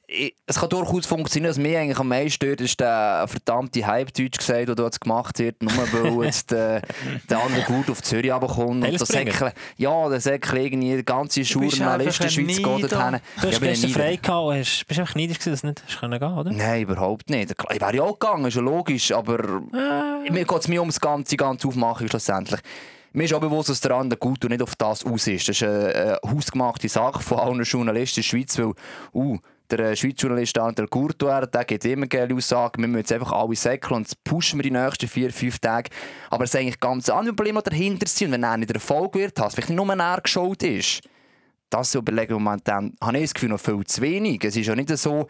Ich- 0.07 0.35
Es 0.47 0.61
kann 0.61 0.69
durchaus 0.69 1.07
funktionieren. 1.07 1.51
Was 1.51 1.59
mich 1.59 1.77
eigentlich 1.77 1.99
am 1.99 2.09
meisten 2.09 2.31
stört, 2.33 2.61
ist 2.61 2.79
der 2.79 3.25
verdammte 3.27 3.87
Hype-Deutsch 3.87 4.37
gesagt, 4.39 4.69
der 4.69 4.75
dort 4.75 5.01
gemacht 5.01 5.39
wird, 5.39 5.63
nur 5.63 5.73
weil 5.73 6.25
jetzt 6.27 6.53
äh, 6.53 6.83
der 7.31 7.39
andere 7.43 7.63
gut 7.63 7.89
auf 7.89 8.03
Zürich 8.03 8.31
runterkommt. 8.31 8.85
Und 8.87 9.01
das. 9.01 9.09
Säckle, 9.09 9.53
ja, 9.79 10.09
der 10.11 10.21
Säckle 10.21 10.63
irgendwie, 10.65 10.97
die 10.97 11.05
ganze 11.05 11.41
ein 11.41 11.47
geht 12.47 12.93
dorthin. 12.93 13.11
Nieder. 13.13 13.21
Du 13.41 13.49
hast 13.49 13.55
ein 13.57 13.69
gestern 13.69 13.91
frei 13.91 14.17
gehabt 14.17 14.45
und 14.47 14.59
hast, 14.59 14.87
bist 14.87 15.01
einfach 15.01 15.15
neidisch 15.15 15.39
gewesen, 15.39 15.51
dass 15.53 15.61
du 15.63 15.67
nicht 15.69 15.83
hast 15.87 15.99
können 16.01 16.19
gehen 16.21 16.33
oder? 16.39 16.53
Nein, 16.53 16.83
überhaupt 16.83 17.31
nicht. 17.31 17.51
Ich 17.53 17.81
wäre 17.81 17.97
ja 17.97 18.03
auch 18.03 18.19
gegangen, 18.19 18.45
ist 18.47 18.55
ja 18.57 18.61
logisch, 18.63 19.11
aber 19.13 19.39
mir 20.31 20.45
geht 20.45 20.59
es 20.61 20.69
mir 20.69 20.81
ums 20.81 21.01
ganze, 21.01 21.37
ganze 21.37 21.67
Aufmachen 21.69 22.09
schlussendlich. 22.09 22.61
Mir 23.17 23.25
ist 23.25 23.33
auch 23.33 23.41
bewusst, 23.41 23.69
dass 23.69 23.81
der 23.81 23.93
andere 23.93 24.19
gut 24.19 24.45
und 24.45 24.51
nicht 24.51 24.61
auf 24.63 24.75
das 24.77 25.05
aus 25.07 25.29
ist. 25.29 25.49
Das 25.49 25.57
ist 25.57 25.63
eine, 25.63 25.95
eine 25.95 26.19
hausgemachte 26.35 26.89
Sache 26.89 27.23
von 27.23 27.39
allen 27.39 27.63
Journalisten 27.63 28.21
in 28.21 28.23
der 28.23 28.29
Schweiz, 28.29 28.59
weil 28.59 28.73
uh, 29.15 29.39
der 29.71 29.79
äh, 29.81 29.97
Schweizer 29.97 30.17
Journalist 30.19 30.59
Andel 30.59 30.89
Courtois, 30.89 31.47
der 31.47 31.65
gibt 31.65 31.85
immer 31.85 32.07
geile 32.07 32.35
Aussagen, 32.35 32.83
wir 32.83 32.89
müssen 32.89 33.01
jetzt 33.01 33.13
einfach 33.13 33.33
alle 33.33 33.57
säckeln 33.57 33.97
und 33.97 34.07
das 34.07 34.15
pushen 34.15 34.59
wir 34.59 34.63
die 34.65 34.71
nächsten 34.71 35.09
vier, 35.09 35.33
fünf 35.33 35.59
Tage. 35.59 35.91
Aber 36.31 36.45
es 36.45 36.51
ist 36.55 36.61
eigentlich 36.61 36.81
ganz 36.81 37.09
andere 37.09 37.35
Probleme, 37.35 37.63
die 37.63 37.71
dahinter 37.71 38.07
sind. 38.07 38.29
Und 38.29 38.33
wenn 38.35 38.43
er 38.45 38.57
nicht 38.57 38.69
der 38.71 38.77
Erfolg 38.77 39.15
wird, 39.15 39.39
hast, 39.41 39.55
vielleicht 39.55 39.71
nicht 39.71 39.77
nur 39.85 39.95
er 39.97 40.21
geschaut 40.21 40.63
ist, 40.63 41.03
das 41.71 41.95
überlegen, 41.95 42.35
momentan 42.35 42.95
habe 43.01 43.17
ich 43.19 43.25
das 43.25 43.35
Gefühl, 43.35 43.49
noch 43.49 43.61
viel 43.61 43.85
zu 43.85 44.01
wenig. 44.01 44.45
Es 44.45 44.57
ist 44.57 44.67
ja 44.67 44.77
nicht 44.77 44.97
so, 44.97 45.27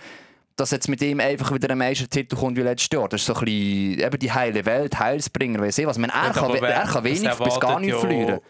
dass 0.56 0.70
jetzt 0.70 0.88
mit 0.88 1.00
ihm 1.02 1.20
einfach 1.20 1.52
wieder 1.52 1.70
ein 1.70 1.78
Meistertitel 1.78 2.36
kommt 2.36 2.56
wie 2.56 2.62
letztes 2.62 2.88
Jahr. 2.92 3.08
Das 3.08 3.20
ist 3.20 3.26
so 3.26 3.34
ein 3.34 3.44
bisschen 3.44 4.00
eben 4.00 4.18
die 4.18 4.32
heile 4.32 4.64
Welt, 4.64 4.98
Heilsbringer, 4.98 5.60
weiss 5.60 5.78
ich 5.78 5.86
was. 5.86 5.96
Ich 5.96 6.00
meine, 6.00 6.12
er, 6.12 6.32
Gut, 6.32 6.60
kann, 6.60 6.64
er 6.64 6.84
kann 6.84 7.04
wenig 7.04 7.30
bis 7.38 7.60
gar 7.60 7.80
nicht 7.80 7.90
ja- 7.90 7.98
verlieren. 7.98 8.40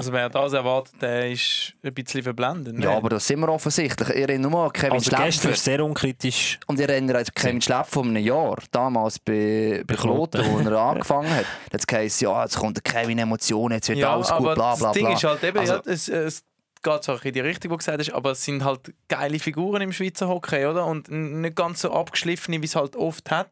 Also 0.00 0.12
wer 0.12 0.28
das 0.28 0.52
erwartet, 0.52 0.94
der 1.00 1.30
ist 1.30 1.74
ein 1.82 1.92
bisschen 1.94 2.22
verblendet. 2.22 2.82
Ja, 2.82 2.96
aber 2.96 3.10
das 3.10 3.26
sind 3.26 3.38
wir 3.40 3.48
offensichtlich. 3.50 4.08
Ich 4.08 4.16
erinnere 4.16 4.50
nur 4.50 4.64
an 4.64 4.72
Kevin 4.72 4.92
Also 4.92 5.10
gestern 5.10 5.30
Schläpfer. 5.32 5.50
ist 5.50 5.64
sehr 5.64 5.84
unkritisch. 5.84 6.58
Und 6.66 6.80
ich 6.80 6.88
erinnere 6.88 7.18
an 7.18 7.24
Kevin 7.34 7.60
Schläpfer 7.60 7.84
von 7.84 8.08
einem 8.08 8.24
Jahr, 8.24 8.56
damals 8.70 9.18
bei, 9.18 9.82
bei 9.86 9.94
Kloten. 9.94 10.42
Wo 10.46 10.58
er 10.70 10.78
angefangen 10.78 11.34
hat. 11.34 11.44
Jetzt 11.72 11.92
heisst 11.92 12.20
ja, 12.22 12.42
jetzt 12.42 12.56
kommt 12.56 12.76
der 12.76 12.82
Kevin 12.82 13.18
Emotionen, 13.18 13.74
jetzt 13.74 13.88
wird 13.88 13.98
ja, 13.98 14.14
alles 14.14 14.30
gut, 14.30 14.54
bla 14.54 14.74
bla 14.74 14.86
das 14.86 14.92
Ding 14.92 15.04
bla. 15.06 15.14
ist 15.14 15.24
halt 15.24 15.44
eben, 15.44 15.58
Also- 15.58 15.74
ja, 15.74 15.82
es, 15.84 16.08
es 16.08 16.42
geht 16.82 17.04
zwar 17.04 17.24
in 17.24 17.32
die 17.34 17.40
Richtung, 17.40 17.62
die 17.62 17.68
du 17.68 17.76
gesagt 17.76 17.98
hast, 18.00 18.10
aber 18.12 18.30
es 18.30 18.42
sind 18.42 18.64
halt 18.64 18.94
geile 19.08 19.38
Figuren 19.38 19.82
im 19.82 19.92
Schweizer 19.92 20.28
Hockey, 20.28 20.64
oder? 20.64 20.86
Und 20.86 21.10
nicht 21.10 21.54
ganz 21.56 21.82
so 21.82 21.92
abgeschliffene, 21.92 22.62
wie 22.62 22.64
es 22.66 22.74
halt 22.74 22.96
oft 22.96 23.30
hat. 23.30 23.50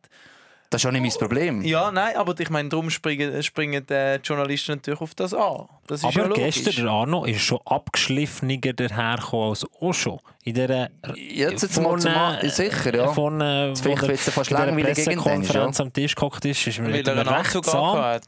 Das 0.71 0.83
ist 0.83 0.87
auch 0.87 0.93
nicht 0.93 1.01
mein 1.01 1.11
Problem. 1.13 1.63
Ja, 1.63 1.91
nein, 1.91 2.15
aber 2.17 2.39
ich 2.39 2.51
meine, 2.51 2.69
darum 2.69 2.91
springen, 2.91 3.43
springen 3.43 3.87
die 3.89 4.19
Journalisten 4.23 4.73
natürlich 4.73 5.01
auf 5.01 5.15
das 5.15 5.33
an. 5.33 5.67
Das 5.87 6.03
ist 6.05 6.15
ja 6.15 6.21
Aber 6.25 6.29
logisch. 6.29 6.63
gestern, 6.63 6.85
der 6.85 6.93
Arno, 6.93 7.25
ist 7.25 7.41
schon 7.41 7.59
abgeschliffener 7.65 8.59
dahergekommen 8.59 9.49
als 9.51 9.65
auch 9.81 9.93
schon. 9.95 10.19
In 10.45 10.55
der 10.55 10.91
Jetzt 11.15 11.63
jetzt 11.63 11.81
mal 11.81 11.99
zum 11.99 12.11
An- 12.13 12.49
sicher, 12.51 12.95
ja. 12.95 13.09
Von, 13.15 13.41
äh, 13.41 13.75
vielleicht 13.77 14.03
der- 14.03 14.09
wird's 14.09 14.27
ja 14.27 14.33
fast 14.33 14.51
langweilig 14.51 14.99
irgendwann, 14.99 15.23
Pressekonferenz 15.25 15.81
am 15.81 15.93
Tisch 15.93 16.15
gehockt 16.15 16.45
ist, 16.45 16.67
ist 16.67 16.79
mir 16.81 16.89
mit 16.89 17.09
einem 17.09 17.27
recht 17.27 17.65
zahm, 17.65 18.21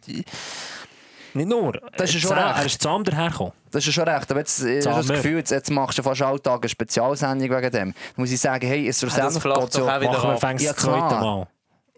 nicht 1.32 1.48
nur, 1.48 1.72
Das 1.96 2.12
ist 2.14 2.22
schon 2.22 2.32
recht. 2.32 2.56
er 2.58 2.64
ist 2.66 2.82
zahm 2.82 3.04
dahergekommen. 3.04 3.52
Das 3.70 3.86
ist 3.86 3.92
schon 3.94 4.08
recht. 4.08 4.30
Aber 4.30 4.40
jetzt, 4.40 4.64
ich 4.64 4.84
habe 4.86 4.96
das 4.96 5.06
Zahmer. 5.06 5.18
Gefühl, 5.18 5.36
jetzt, 5.36 5.50
jetzt 5.50 5.70
machst 5.70 5.96
du 5.98 6.02
fast 6.02 6.22
alle 6.22 6.42
Tage 6.42 6.62
eine 6.62 6.68
Spezialsendung 6.68 7.50
wegen 7.50 7.70
dem. 7.70 7.92
Da 7.92 7.98
muss 8.16 8.32
ich 8.32 8.40
sagen, 8.40 8.66
hey, 8.66 8.88
es 8.88 8.98
das 8.98 9.12
schlussendlich 9.12 9.42
flacht 9.42 9.60
geht's 9.60 9.76
doch 9.76 9.86
ja... 9.86 9.96
auch 9.96 10.00
wieder 10.00 10.12
Machen 10.12 10.22
wir 10.42 10.48
ab. 10.48 10.60
Ja, 10.60 10.72
das 10.72 10.82
klar. 10.82 11.20
Mal. 11.22 11.46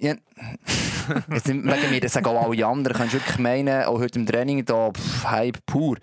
Ja. 0.03 0.17
Jetzt 1.33 1.49
wegen 1.49 1.63
mir, 1.63 2.01
das 2.01 2.13
sagen 2.13 2.27
auch 2.27 2.51
alle 2.51 2.67
anderen. 2.67 2.97
Kannst 2.97 3.15
du 3.15 3.19
wirklich 3.19 3.39
meinen, 3.39 3.85
auch 3.85 4.01
heute 4.01 4.19
im 4.19 4.27
Training 4.27 4.65
da, 4.65 4.91
pff, 4.91 5.31
Hype 5.31 5.65
pur. 5.65 5.97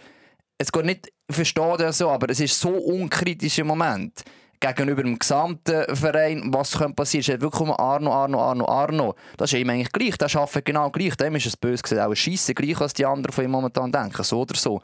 Es 0.58 0.72
geht 0.72 0.86
nicht, 0.86 1.12
ich 1.28 1.36
verstehe 1.36 1.76
das 1.78 1.98
so, 1.98 2.10
aber 2.10 2.30
es 2.30 2.40
ist 2.40 2.58
so 2.58 2.70
unkritischer 2.70 3.66
Moment 3.66 4.24
gegenüber 4.62 5.04
dem 5.04 5.20
gesamten 5.20 5.96
Verein, 5.96 6.44
was 6.54 6.78
könnte 6.78 6.94
passieren. 6.94 7.22
Es 7.22 7.30
ist 7.30 7.42
wirklich 7.42 7.66
nur 7.66 7.78
Arno, 7.78 8.14
Arno, 8.14 8.42
Arno, 8.42 8.66
Arno. 8.68 9.16
Das 9.36 9.52
ist 9.52 9.60
ihm 9.60 9.70
eigentlich 9.70 9.92
gleich, 9.92 10.18
der 10.18 10.34
arbeitet 10.34 10.66
genau 10.66 10.90
gleich. 10.90 11.16
Dem 11.18 11.36
ist 11.36 11.46
es 11.46 11.58
böse 11.58 11.84
gesagt, 11.84 12.02
auch 12.02 12.16
Scheiße 12.16 12.54
gleich, 12.54 12.80
was 12.80 12.94
die 12.94 13.06
anderen 13.06 13.34
von 13.34 13.44
ihm 13.44 13.52
momentan 13.52 13.92
denken, 13.92 14.24
so 14.24 14.42
oder 14.42 14.56
so. 14.56 14.82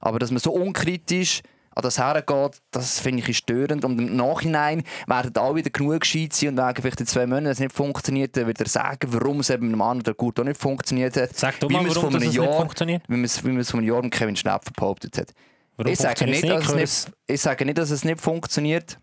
Aber 0.00 0.18
dass 0.18 0.30
man 0.30 0.40
so 0.40 0.52
unkritisch 0.52 1.40
an 1.78 1.82
das 1.82 1.98
hergeht, 1.98 2.60
das 2.72 2.98
finde 2.98 3.22
ich 3.24 3.38
störend. 3.38 3.84
Und 3.84 4.00
im 4.00 4.16
Nachhinein 4.16 4.82
werden 5.06 5.36
alle 5.36 5.54
wieder 5.54 5.70
genug 5.70 6.00
gescheit 6.00 6.32
sein 6.32 6.50
und 6.50 6.56
werden 6.56 6.82
vielleicht 6.82 7.00
in 7.00 7.06
zwei 7.06 7.24
Monaten, 7.24 7.46
es 7.46 7.60
nicht 7.60 7.72
funktioniert, 7.72 8.36
dann 8.36 8.48
wieder 8.48 8.66
sagen, 8.66 9.12
warum 9.12 9.38
es 9.40 9.50
eben 9.50 9.66
mit 9.68 9.74
dem 9.74 9.82
anderen 9.82 10.16
gut 10.16 10.40
auch 10.40 10.44
nicht 10.44 10.60
funktioniert 10.60 11.16
hat. 11.16 11.36
Sag 11.36 11.60
doch 11.60 11.68
Wie 11.68 11.74
mal, 11.74 11.82
man 11.82 11.90
es 11.92 11.96
warum 11.96 12.12
das 12.14 12.22
einem 12.22 12.30
nicht 12.30 12.36
Jahr- 12.36 12.52
funktioniert. 12.52 13.02
Wie 13.06 13.12
man 13.14 13.24
es, 13.24 13.44
wie 13.44 13.48
man 13.50 13.60
es 13.60 13.70
vor 13.70 13.78
einem 13.78 13.88
Jahr 13.88 14.02
mit 14.02 14.12
Kevin 14.12 14.34
Schnepfer 14.34 14.72
behauptet 14.74 15.18
hat. 15.18 15.32
Warum 15.76 15.92
Ich 15.92 15.98
sage, 16.00 16.24
nicht, 16.26 16.48
dass 16.48 16.64
es 16.64 16.68
es 16.70 16.74
nicht, 17.06 17.16
ich 17.28 17.40
sage 17.40 17.64
nicht, 17.64 17.78
dass 17.78 17.90
es 17.90 18.04
nicht 18.04 18.20
funktioniert. 18.20 18.98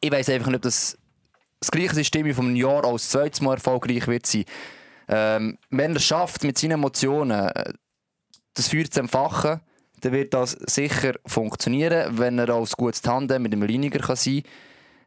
Ich 0.00 0.12
weiß 0.12 0.28
einfach 0.28 0.46
nicht, 0.46 0.56
ob 0.56 0.62
das, 0.62 0.96
das 1.58 1.72
gleiche 1.72 1.96
System 1.96 2.24
wie 2.24 2.32
von 2.32 2.46
einem 2.46 2.54
Jahr 2.56 2.84
als 2.84 3.10
zweites 3.10 3.40
Mal 3.40 3.54
erfolgreich 3.54 4.06
wird 4.06 4.26
sein. 4.26 4.44
Ähm, 5.08 5.58
wenn 5.70 5.90
er 5.90 5.96
es 5.96 6.04
schafft, 6.04 6.44
mit 6.44 6.56
seinen 6.56 6.70
Emotionen 6.70 7.48
äh, 7.48 7.72
das 8.54 8.68
Feuer 8.68 8.88
zu 8.88 9.00
entfachen, 9.00 9.60
dann 10.00 10.12
wird 10.12 10.34
das 10.34 10.52
sicher 10.66 11.14
funktionieren, 11.26 12.18
wenn 12.18 12.38
er 12.38 12.50
als 12.50 12.76
gutes 12.76 13.02
Tandem 13.02 13.42
mit 13.42 13.52
dem 13.52 13.62
Liniger 13.62 14.00
kann 14.00 14.16
sein 14.16 14.42
kann. 14.42 14.52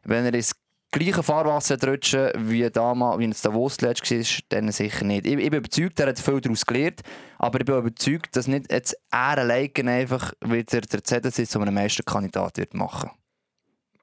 Wenn 0.04 0.24
er 0.26 0.34
ins 0.34 0.54
gleiche 0.90 1.22
Fahrwasser 1.22 1.76
rutschen 1.86 2.30
wie 2.36 2.68
damals, 2.70 3.18
wie 3.18 3.26
es 3.26 3.42
Davos 3.42 3.80
letztes 3.80 4.38
war, 4.38 4.44
dann 4.50 4.70
sicher 4.70 5.04
nicht. 5.04 5.26
Ich, 5.26 5.32
ich 5.32 5.50
bin 5.50 5.58
überzeugt, 5.58 5.98
er 6.00 6.08
hat 6.08 6.18
viel 6.18 6.40
daraus 6.40 6.64
gelernt, 6.64 7.00
aber 7.38 7.60
ich 7.60 7.66
bin 7.66 7.76
überzeugt, 7.76 8.36
dass 8.36 8.46
nicht 8.46 8.70
jetzt 8.70 8.96
er 9.10 9.38
einfach 9.38 10.32
wieder 10.40 10.80
der 10.80 11.04
ZSC 11.04 11.46
zu 11.46 11.60
einem 11.60 11.74
Meisterkandidat 11.74 12.58
wird 12.58 12.74
machen. 12.74 13.10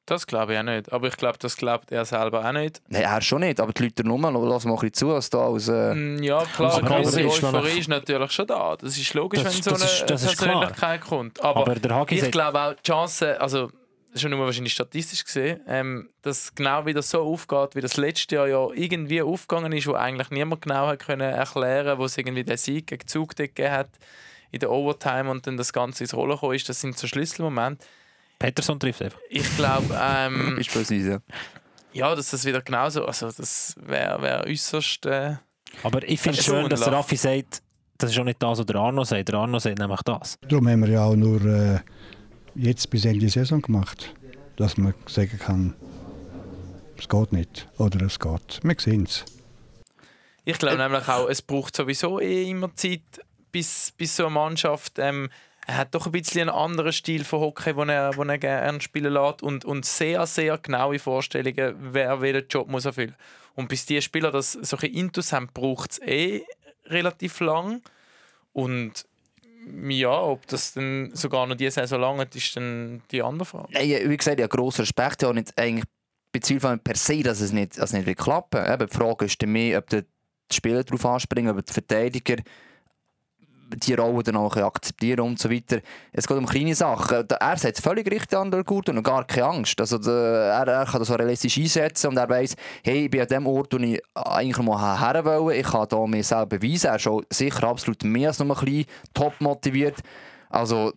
Das 0.07 0.25
glaube 0.27 0.53
ich 0.53 0.59
auch 0.59 0.63
nicht. 0.63 0.91
Aber 0.91 1.07
ich 1.07 1.15
glaube, 1.15 1.37
das 1.39 1.55
glaubt 1.55 1.91
er 1.91 2.03
selber 2.05 2.43
auch 2.43 2.51
nicht. 2.51 2.81
Nein, 2.89 3.03
er 3.03 3.21
schon 3.21 3.41
nicht, 3.41 3.59
aber 3.59 3.71
die 3.71 3.83
Leute 3.83 4.03
rum, 4.07 4.21
lass 4.23 4.65
mal 4.65 4.71
ein 4.73 4.75
bisschen 4.79 4.93
zu, 4.93 5.07
was 5.09 5.29
da 5.29 5.39
als... 5.47 5.67
Äh, 5.67 5.93
Mm, 5.93 6.23
Ja, 6.23 6.43
klar, 6.43 6.77
eine 6.79 6.89
gewisse 6.89 7.19
aber 7.19 7.27
ist 7.27 7.43
Euphorie 7.43 7.51
natürlich- 7.53 7.79
ist 7.79 7.87
natürlich 7.87 8.31
schon 8.31 8.47
da. 8.47 8.75
Das 8.77 8.97
ist 8.97 9.13
logisch, 9.13 9.43
Das- 9.43 9.55
wenn 9.55 9.61
so 9.63 9.69
das 9.71 9.81
eine 9.81 9.91
ist- 9.91 10.09
das 10.09 10.23
ist. 10.23 10.37
Persönlichkeit 10.37 11.01
kommt. 11.01 11.41
Aber, 11.43 11.61
Aber 11.61 11.75
der 11.75 11.95
Hagi 11.95 12.15
ich 12.19 12.31
glaube 12.31 12.59
auch, 12.59 12.73
die 12.73 12.83
Chance, 12.83 13.39
also 13.39 13.67
das 13.67 14.15
ist 14.15 14.21
schon 14.23 14.31
nur 14.31 14.39
wahrscheinlich 14.45 14.73
statistisch 14.73 15.23
gesehen, 15.23 15.61
ähm, 15.67 16.09
dass 16.23 16.53
genau 16.55 16.85
wieder 16.85 17.01
so 17.01 17.21
aufgeht, 17.21 17.75
wie 17.75 17.81
das 17.81 17.95
letzte 17.95 18.35
Jahr 18.35 18.47
ja 18.47 18.67
irgendwie 18.73 19.21
aufgegangen 19.21 19.71
ist, 19.71 19.87
wo 19.87 19.93
eigentlich 19.93 20.31
niemand 20.31 20.63
genau 20.63 20.87
hat 20.87 20.99
können 20.99 21.21
erklären, 21.31 21.97
wo 21.99 22.05
es 22.05 22.17
irgendwie 22.17 22.43
den 22.43 22.57
Sieg 22.57 22.87
gegen 22.87 23.07
Zug 23.07 23.35
dort 23.35 23.55
gegeben 23.55 23.71
hat 23.73 23.89
in 24.49 24.59
der 24.59 24.69
Overtime 24.71 25.29
und 25.31 25.47
dann 25.47 25.55
das 25.55 25.71
Ganze 25.71 26.03
ins 26.03 26.13
Rollen 26.13 26.31
gekommen 26.31 26.55
ist. 26.55 26.67
Das 26.67 26.81
sind 26.81 26.97
so 26.97 27.07
Schlüsselmomente. 27.07 27.85
Peterson 28.41 28.79
trifft 28.79 29.01
einfach. 29.01 29.19
Ich 29.29 29.55
glaube, 29.55 29.99
ähm, 30.01 30.55
beispielsweise. 30.57 31.21
ja, 31.93 32.15
dass 32.15 32.31
das 32.31 32.43
wieder 32.43 32.61
genauso, 32.61 33.05
also 33.05 33.31
das 33.31 33.75
wäre 33.79 34.21
wär 34.21 34.45
äußerst... 34.47 35.05
Äh, 35.05 35.35
Aber 35.83 36.03
ich 36.07 36.19
finde 36.19 36.39
es 36.39 36.47
ist 36.47 36.51
schön, 36.51 36.67
dass 36.67 36.81
der. 36.81 36.93
Raffi 36.93 37.15
sagt, 37.15 37.61
das 37.99 38.11
ist 38.11 38.19
auch 38.19 38.23
nicht 38.23 38.41
das, 38.41 38.57
was 38.57 38.65
der 38.65 38.75
Arno 38.77 39.03
sagt. 39.03 39.29
Der 39.29 39.35
Arno 39.35 39.59
sagt 39.59 39.77
nämlich 39.77 40.01
das. 40.01 40.37
Darum 40.47 40.67
haben 40.67 40.81
wir 40.81 40.89
ja 40.89 41.03
auch 41.03 41.15
nur 41.15 41.39
äh, 41.45 41.79
jetzt 42.55 42.89
bis 42.89 43.05
Ende 43.05 43.19
der 43.19 43.29
Saison 43.29 43.61
gemacht, 43.61 44.13
dass 44.55 44.75
man 44.77 44.95
sagen 45.07 45.37
kann, 45.37 45.75
es 46.97 47.07
geht 47.07 47.33
nicht 47.33 47.67
oder 47.77 48.03
es 48.05 48.19
geht. 48.19 48.59
Wir 48.63 48.75
sehen 48.79 49.03
es. 49.03 49.23
Ich 50.45 50.57
glaube 50.57 50.77
nämlich 50.77 51.07
auch, 51.07 51.29
es 51.29 51.43
braucht 51.43 51.75
sowieso 51.75 52.19
eh 52.19 52.49
immer 52.49 52.75
Zeit, 52.75 53.01
bis, 53.51 53.93
bis 53.95 54.15
so 54.15 54.25
eine 54.25 54.33
Mannschaft. 54.33 54.93
Ähm, 54.97 55.29
er 55.71 55.77
hat 55.77 55.95
doch 55.95 56.05
ein 56.05 56.11
bisschen 56.11 56.49
einen 56.49 56.57
anderen 56.57 56.91
Stil 56.91 57.23
von 57.23 57.39
Hockey, 57.39 57.73
den 57.73 57.87
er, 57.87 58.11
er 58.17 58.37
gerne 58.37 58.81
spielen 58.81 59.13
lässt 59.13 59.41
und, 59.41 59.63
und 59.63 59.85
sehr, 59.85 60.27
sehr 60.27 60.57
genaue 60.57 60.99
Vorstellungen, 60.99 61.75
wer 61.93 62.19
welchen 62.19 62.47
Job 62.49 62.67
muss 62.67 62.83
erfüllen 62.83 63.15
Und 63.55 63.69
bis 63.69 63.85
die 63.85 64.01
Spieler 64.01 64.31
das 64.31 64.51
solche 64.51 64.87
Intus 64.87 65.31
haben, 65.31 65.47
braucht 65.53 65.91
es 65.91 66.01
eh 66.01 66.43
relativ 66.87 67.39
lang. 67.39 67.81
Und 68.51 69.05
ja, 69.81 70.21
ob 70.21 70.45
das 70.47 70.73
dann 70.73 71.11
sogar 71.13 71.47
noch 71.47 71.55
diese 71.55 71.71
Saison 71.71 72.01
lang 72.01 72.19
ist, 72.19 72.35
ist 72.35 72.57
dann 72.57 73.01
die 73.09 73.23
andere 73.23 73.45
Frage. 73.45 73.69
Nein, 73.71 74.09
wie 74.09 74.17
gesagt, 74.17 74.39
ich 74.39 74.43
habe 74.43 74.57
grossen 74.57 74.81
Respekt. 74.81 75.21
Ich 75.21 75.27
habe 75.27 75.35
nicht 75.35 75.57
eigentlich 75.57 75.85
bezweifle 76.33 76.77
per 76.79 76.95
se, 76.97 77.23
dass 77.23 77.39
es 77.39 77.53
nicht, 77.53 77.77
dass 77.77 77.93
es 77.93 78.05
nicht 78.05 78.17
klappen 78.17 78.61
wird. 78.61 78.91
Die 78.91 78.97
Frage 78.97 79.25
ist 79.25 79.41
dann 79.41 79.53
mehr, 79.53 79.77
ob 79.77 79.89
die 79.89 80.03
Spieler 80.51 80.83
darauf 80.83 81.05
anspringen, 81.05 81.57
ob 81.57 81.65
die 81.65 81.71
Verteidiger 81.71 82.35
die 83.77 83.93
Rolle 83.93 84.23
dann 84.23 84.35
auch 84.37 84.55
akzeptieren 84.55 85.19
und 85.21 85.39
so 85.39 85.49
weiter. 85.49 85.79
Es 86.11 86.27
geht 86.27 86.37
um 86.37 86.45
kleine 86.45 86.75
Sachen. 86.75 87.27
Da- 87.27 87.35
Er 87.37 87.57
sagt 87.57 87.79
völlig 87.79 88.09
richtig 88.11 88.37
an 88.37 88.51
der 88.51 88.63
Gurt 88.63 88.89
und 88.89 89.01
gar 89.03 89.25
keine 89.25 89.45
Angst. 89.47 89.79
Also 89.79 89.97
er, 90.11 90.67
er 90.67 90.85
kann 90.85 90.99
das 90.99 91.07
so 91.07 91.15
realistisch 91.15 91.57
einsetzen 91.57 92.07
und 92.07 92.17
er 92.17 92.29
weiss, 92.29 92.55
hey, 92.83 93.05
ich 93.05 93.11
bin 93.11 93.21
an 93.21 93.27
dem 93.27 93.47
Ort, 93.47 93.73
wo 93.73 93.77
ich 93.77 94.01
eigentlich 94.15 94.57
mal 94.65 94.99
her 94.99 95.23
wollte. 95.25 95.59
Ich 95.59 95.65
kann 95.67 95.87
hier 95.89 96.07
mir 96.07 96.23
selber 96.23 96.57
beweisen. 96.57 96.87
Er 96.87 96.95
ist 96.95 97.01
schon 97.03 97.25
sicher 97.29 97.63
absolut 97.67 98.03
mehr 98.03 98.29
als 98.29 98.39
nur 98.39 98.57
ein 98.57 98.65
bisschen 98.65 98.85
top 99.13 99.33
motiviert. 99.39 99.97
Also 100.49 100.91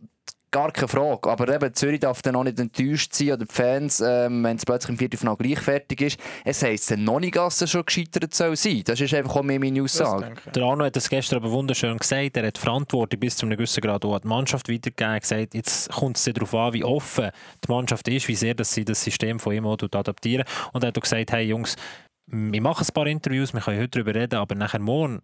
gar 0.54 0.70
keine 0.70 0.87
Frage. 0.87 1.28
Aber 1.28 1.52
eben, 1.52 1.75
Zürich 1.75 1.99
darf 1.99 2.23
dann 2.23 2.37
auch 2.37 2.44
nicht 2.44 2.61
enttäuscht 2.61 3.12
sein 3.12 3.32
oder 3.32 3.44
die 3.44 3.52
Fans, 3.52 4.00
ähm, 4.00 4.44
wenn 4.44 4.56
es 4.56 4.64
plötzlich 4.64 4.90
im 4.90 4.99
Viertelfinale 4.99 5.37
gleich 5.37 5.58
fertig 5.58 6.00
ist. 6.00 6.20
Es 6.44 6.62
heisst 6.62 6.92
dann 6.92 7.02
noch 7.02 7.18
nicht, 7.18 7.34
dass 7.34 7.61
er 7.61 7.66
schon 7.66 7.84
gescheitert 7.84 8.32
soll 8.32 8.54
sein. 8.54 8.82
Das 8.84 9.00
ist 9.00 9.12
einfach 9.12 9.34
auch 9.34 9.42
mehr 9.42 9.58
meine 9.58 9.82
Aussage. 9.82 10.34
Der 10.54 10.62
Arno 10.62 10.84
hat 10.84 10.94
das 10.94 11.08
gestern 11.08 11.40
aber 11.40 11.50
wunderschön 11.50 11.99
gesagt. 11.99 12.37
Er 12.37 12.46
hat 12.46 12.56
Verantwortung 12.56 13.18
bis 13.18 13.37
zu 13.37 13.46
einem 13.46 13.56
gewissen 13.56 13.80
Grad 13.80 14.04
auch 14.04 14.14
an 14.14 14.20
die 14.23 14.28
Mannschaft 14.28 14.68
weitergegeben. 14.68 15.11
Er 15.11 15.16
hat 15.16 15.23
gesagt, 15.23 15.54
jetzt 15.54 15.90
kommt 15.90 16.16
es 16.16 16.25
darauf 16.25 16.54
an, 16.54 16.73
wie 16.73 16.84
offen 16.84 17.30
die 17.66 17.73
Mannschaft 17.73 18.06
ist, 18.06 18.28
wie 18.28 18.37
sehr 18.37 18.54
dass 18.54 18.73
sie 18.73 18.84
das 18.84 19.02
System 19.02 19.40
von 19.40 19.52
ihm 19.52 19.66
auch 19.66 19.76
adaptieren. 19.82 20.44
Und 20.73 20.84
er 20.84 20.88
hat 20.88 20.99
auch 20.99 21.02
gesagt, 21.02 21.32
hey 21.32 21.46
Jungs, 21.46 21.75
wir 22.26 22.62
machen 22.62 22.87
ein 22.88 22.94
paar 22.94 23.06
Interviews, 23.06 23.52
wir 23.52 23.61
können 23.61 23.80
heute 23.80 24.02
darüber 24.02 24.14
reden, 24.14 24.37
aber 24.37 24.54
nachher 24.54 24.78
morgen 24.78 25.20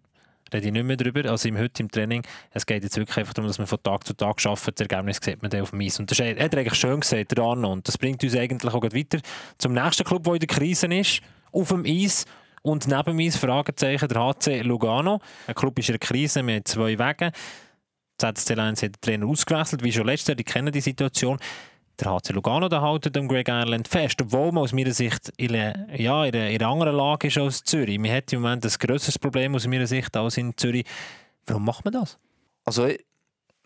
rede 0.53 0.67
ich 0.67 0.73
nicht 0.73 0.85
mehr 0.85 0.97
darüber. 0.97 1.29
Also 1.29 1.47
im 1.47 1.57
heute 1.57 1.83
im 1.83 1.91
Training, 1.91 2.23
es 2.51 2.65
geht 2.65 2.83
jetzt 2.83 2.97
wirklich 2.97 3.17
einfach 3.17 3.33
darum, 3.33 3.47
dass 3.47 3.57
man 3.57 3.67
von 3.67 3.81
Tag 3.81 4.05
zu 4.05 4.13
Tag 4.13 4.45
arbeitet. 4.45 4.79
Das 4.79 4.87
Ergebnis 4.87 5.19
sieht 5.21 5.41
man 5.41 5.51
dann 5.51 5.61
auf 5.61 5.71
dem 5.71 5.81
Eis. 5.81 5.99
Und 5.99 6.11
das 6.11 6.19
hat 6.19 6.37
er 6.37 6.41
eigentlich 6.41 6.75
schön 6.75 6.99
gesagt, 6.99 7.37
der 7.37 7.43
Arno. 7.43 7.71
Und 7.71 7.87
das 7.87 7.97
bringt 7.97 8.23
uns 8.23 8.35
eigentlich 8.35 8.73
auch 8.73 8.83
weiter 8.83 9.19
zum 9.57 9.73
nächsten 9.73 10.03
Club, 10.03 10.23
der 10.23 10.33
in 10.33 10.39
der 10.39 10.47
Krise 10.47 10.87
ist, 10.87 11.21
auf 11.51 11.69
dem 11.69 11.85
Eis. 11.85 12.25
Und 12.63 12.87
neben 12.87 13.15
mir 13.15 13.31
Fragezeichen 13.31 14.07
der 14.07 14.21
HC 14.21 14.61
Lugano. 14.61 15.19
Ein 15.47 15.55
Club 15.55 15.79
ist 15.79 15.89
in 15.89 15.93
der 15.93 15.99
Krise, 15.99 16.45
wir 16.45 16.55
haben 16.55 16.65
zwei 16.65 16.97
Wege. 16.97 17.31
ZSC 18.21 18.53
Lions 18.53 18.83
hat 18.83 18.95
den 18.95 19.01
Trainer 19.01 19.25
ausgewechselt, 19.25 19.83
wie 19.83 19.91
schon 19.91 20.05
letztes 20.05 20.27
Jahr, 20.27 20.35
die 20.35 20.43
kennen 20.43 20.71
die 20.71 20.81
Situation. 20.81 21.39
Der 22.01 22.11
HC 22.11 22.33
Lugano 22.33 22.67
da 22.67 22.81
haltet 22.81 23.15
am 23.15 23.27
Greg 23.27 23.47
Ireland 23.47 23.87
fest, 23.87 24.19
obwohl 24.21 24.51
man 24.51 24.63
aus 24.63 24.73
meiner 24.73 24.91
Sicht 24.91 25.31
in 25.37 25.53
einer, 25.55 25.87
ja, 25.95 26.25
in 26.25 26.33
einer, 26.35 26.49
in 26.49 26.59
einer 26.59 26.71
anderen 26.71 26.95
Lage 26.95 27.27
ist 27.27 27.37
als 27.37 27.63
Zürich. 27.63 27.99
Man 27.99 28.11
hat 28.11 28.33
im 28.33 28.41
Moment 28.41 28.65
ein 28.65 28.71
grösseres 28.79 29.19
Problem 29.19 29.53
aus 29.55 29.67
meiner 29.67 29.85
Sicht 29.85 30.17
als 30.17 30.37
in 30.37 30.57
Zürich. 30.57 30.85
Warum 31.45 31.63
macht 31.63 31.85
man 31.85 31.93
das? 31.93 32.17
Also, 32.65 32.87
ich- 32.87 33.05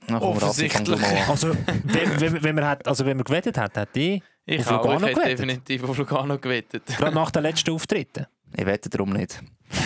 mal 0.10 0.22
an. 0.22 1.30
Also, 1.30 1.56
wenn, 1.86 2.20
wenn, 2.22 2.44
wenn, 2.44 2.56
man 2.56 2.66
hat, 2.66 2.86
also 2.88 3.06
wenn 3.06 3.18
man 3.18 3.24
gewettet 3.24 3.58
hat, 3.58 3.78
hat 3.78 3.96
die 3.96 4.22
Ich 4.46 4.60
Auf 4.60 4.68
auch, 4.68 4.86
ich 4.86 4.92
Lugano 4.92 5.08
gewettet? 5.08 5.40
definitiv 5.40 5.84
auf 5.90 5.98
Lugano 5.98 6.38
gewettet. 6.38 6.84
Gerade 6.98 7.16
nach 7.16 7.32
den 7.32 7.44
letzten 7.44 7.72
Auftritten. 7.72 8.28
Ich 8.56 8.66
wette 8.66 8.90
darum 8.90 9.12
nicht. 9.12 9.42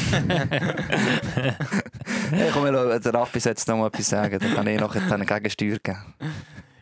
hey, 2.31 2.49
komm, 2.53 2.65
wir 2.65 2.99
der 2.99 3.13
Raffi 3.13 3.39
soll 3.39 3.51
jetzt 3.51 3.67
noch 3.67 3.77
mal 3.77 3.87
etwas 3.87 4.09
sagen, 4.09 4.37
dann 4.39 4.53
kann 4.55 4.67
ich 4.67 4.79
noch 4.79 4.93
eine 4.95 5.25
Gegensteuer 5.25 5.77
geben. 5.81 5.97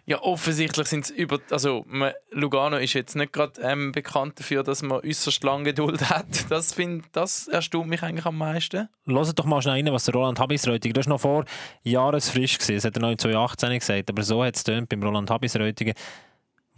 Ja, 0.09 0.21
offensichtlich 0.21 0.87
sind 0.87 1.03
es 1.03 1.09
über. 1.09 1.39
Also, 1.51 1.83
man, 1.85 2.13
Lugano 2.31 2.77
ist 2.77 2.93
jetzt 2.93 3.17
nicht 3.17 3.33
gerade 3.33 3.59
ähm, 3.61 3.91
bekannt 3.91 4.39
dafür, 4.39 4.63
dass 4.63 4.81
man 4.81 5.01
äußerst 5.01 5.43
lange 5.43 5.65
Geduld 5.65 6.09
hat. 6.09 6.49
Das, 6.49 6.73
find, 6.73 7.03
das 7.11 7.49
erstaunt 7.49 7.89
mich 7.89 8.01
eigentlich 8.03 8.25
am 8.25 8.37
meisten. 8.37 8.87
Hört 9.05 9.37
doch 9.37 9.43
mal 9.43 9.61
schnell 9.61 9.73
rein, 9.73 9.91
was 9.91 10.05
der 10.05 10.13
Roland 10.13 10.39
Habisreutiger, 10.39 10.93
das 10.93 11.07
war 11.07 11.15
noch 11.15 11.19
vor 11.19 11.43
Jahresfrisch, 11.83 12.57
gewesen, 12.57 12.75
das 12.75 12.85
hat 12.85 12.95
er 12.95 13.01
noch 13.01 13.11
in 13.11 13.17
2018 13.17 13.79
gesagt, 13.79 14.09
aber 14.09 14.23
so 14.23 14.45
hat 14.45 14.55
es 14.55 14.63
beim 14.63 15.03
Roland 15.03 15.29
Habisreutiger, 15.29 15.91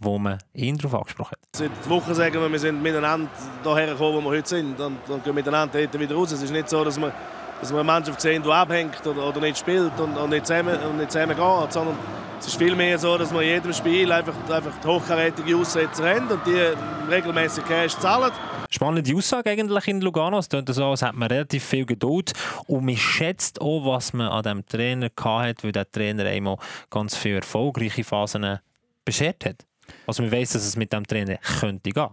wo 0.00 0.18
man 0.18 0.38
ihn 0.52 0.76
darauf 0.76 0.94
angesprochen 0.94 1.36
hat. 1.40 1.48
Seit 1.54 1.88
Wochen 1.88 2.12
sagen 2.14 2.34
wir, 2.34 2.50
wir 2.50 2.58
sind 2.58 2.82
miteinander 2.82 3.30
hierher 3.62 3.92
gekommen, 3.92 4.24
wo 4.24 4.28
wir 4.28 4.38
heute 4.38 4.48
sind 4.48 4.80
und, 4.80 5.08
und 5.08 5.22
gehen 5.22 5.34
miteinander 5.36 5.78
wieder 5.78 6.14
raus. 6.16 6.32
Es 6.32 6.42
ist 6.42 6.50
nicht 6.50 6.68
so, 6.68 6.82
dass 6.82 7.00
wir, 7.00 7.12
dass 7.60 7.70
wir 7.70 7.78
eine 7.78 7.84
Mannschaft 7.84 8.20
sehen, 8.20 8.42
die 8.42 8.50
abhängt 8.50 9.06
oder, 9.06 9.28
oder 9.28 9.40
nicht 9.40 9.58
spielt 9.58 9.98
und, 9.98 10.16
und, 10.16 10.30
nicht 10.30 10.46
zusammen, 10.46 10.78
zusammen 11.08 11.36
geht, 11.36 11.72
sondern 11.72 11.96
es 12.38 12.46
ist 12.46 12.56
vielmehr 12.56 12.98
so, 12.98 13.18
dass 13.18 13.32
wir 13.32 13.42
in 13.42 13.48
jedem 13.48 13.72
Spiel 13.72 14.10
einfach, 14.10 14.34
einfach 14.48 14.72
hochkarätige 14.84 15.56
Aussetzer 15.56 16.08
haben 16.08 16.26
und 16.28 16.40
die 16.46 16.72
regelmäßig 17.12 17.64
Cash 17.66 17.96
zahlen. 17.98 18.32
Spannende 18.70 19.14
Aussage 19.14 19.50
eigentlich 19.50 19.88
in 19.88 20.00
Lugano. 20.00 20.38
Es 20.38 20.48
klingt 20.48 20.72
so, 20.72 20.86
als 20.86 21.02
hätte 21.02 21.16
man 21.16 21.28
relativ 21.28 21.64
viel 21.64 21.84
Geduld. 21.84 22.32
Und 22.66 22.84
man 22.84 22.96
schätzt 22.96 23.60
auch, 23.60 23.84
was 23.84 24.12
man 24.12 24.28
an 24.28 24.42
diesem 24.42 24.66
Trainer 24.66 25.10
hatte, 25.18 25.64
weil 25.64 25.72
der 25.72 25.90
Trainer 25.90 26.24
einmal 26.24 26.56
ganz 26.88 27.16
viele 27.16 27.36
erfolgreiche 27.36 28.04
Phasen 28.04 28.58
beschert 29.04 29.44
hat. 29.44 29.66
Also 30.06 30.22
man 30.22 30.32
weiss, 30.32 30.52
dass 30.52 30.64
es 30.64 30.76
mit 30.76 30.92
dem 30.92 31.06
Trainer 31.06 31.38
könnte 31.60 31.90
gehen. 31.90 32.08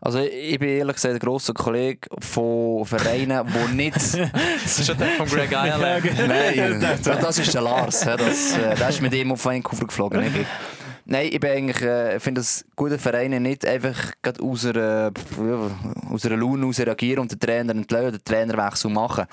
Also 0.00 0.20
ich 0.20 0.58
bin 0.58 0.68
ehrlich 0.68 0.96
gesagt 0.96 1.14
ein 1.14 1.18
grosser 1.18 1.54
Kollege 1.54 2.08
von 2.20 2.84
Vereinen, 2.84 3.46
die 3.46 3.74
nicht... 3.74 3.96
Das 4.62 4.78
ist 4.78 4.86
schon 4.86 4.98
der 4.98 5.08
von 5.12 5.26
Greg 5.26 5.50
Ireland. 5.52 6.04
Nein, 6.28 6.80
das, 6.80 7.02
das 7.02 7.38
ist 7.38 7.54
der 7.54 7.62
Lars. 7.62 8.00
Das, 8.00 8.58
äh, 8.58 8.74
der 8.74 8.88
ist 8.88 9.00
mit 9.00 9.14
ihm 9.14 9.32
auf 9.32 9.44
Vancouver 9.44 9.86
geflogen. 9.86 10.22
Ich. 10.22 10.46
Nein, 11.08 11.28
ich 11.30 11.38
bin 11.38 11.50
eigentlich, 11.50 11.82
äh, 11.82 12.18
finde 12.18 12.40
es 12.40 12.64
gute 12.74 12.98
Vereine 12.98 13.38
nicht 13.38 13.64
einfach 13.64 14.12
gerade 14.22 14.42
aus 14.42 14.66
einer, 14.66 15.12
ja, 15.38 15.70
aus 16.10 16.26
einer 16.26 16.36
Laune 16.36 16.62
heraus 16.62 16.80
reagieren 16.80 17.20
und 17.20 17.30
den 17.30 17.38
Trainer 17.38 17.72
entlassen, 17.72 18.12
den 18.12 18.24
Trainerwechsel 18.24 18.90
machen. 18.90 19.26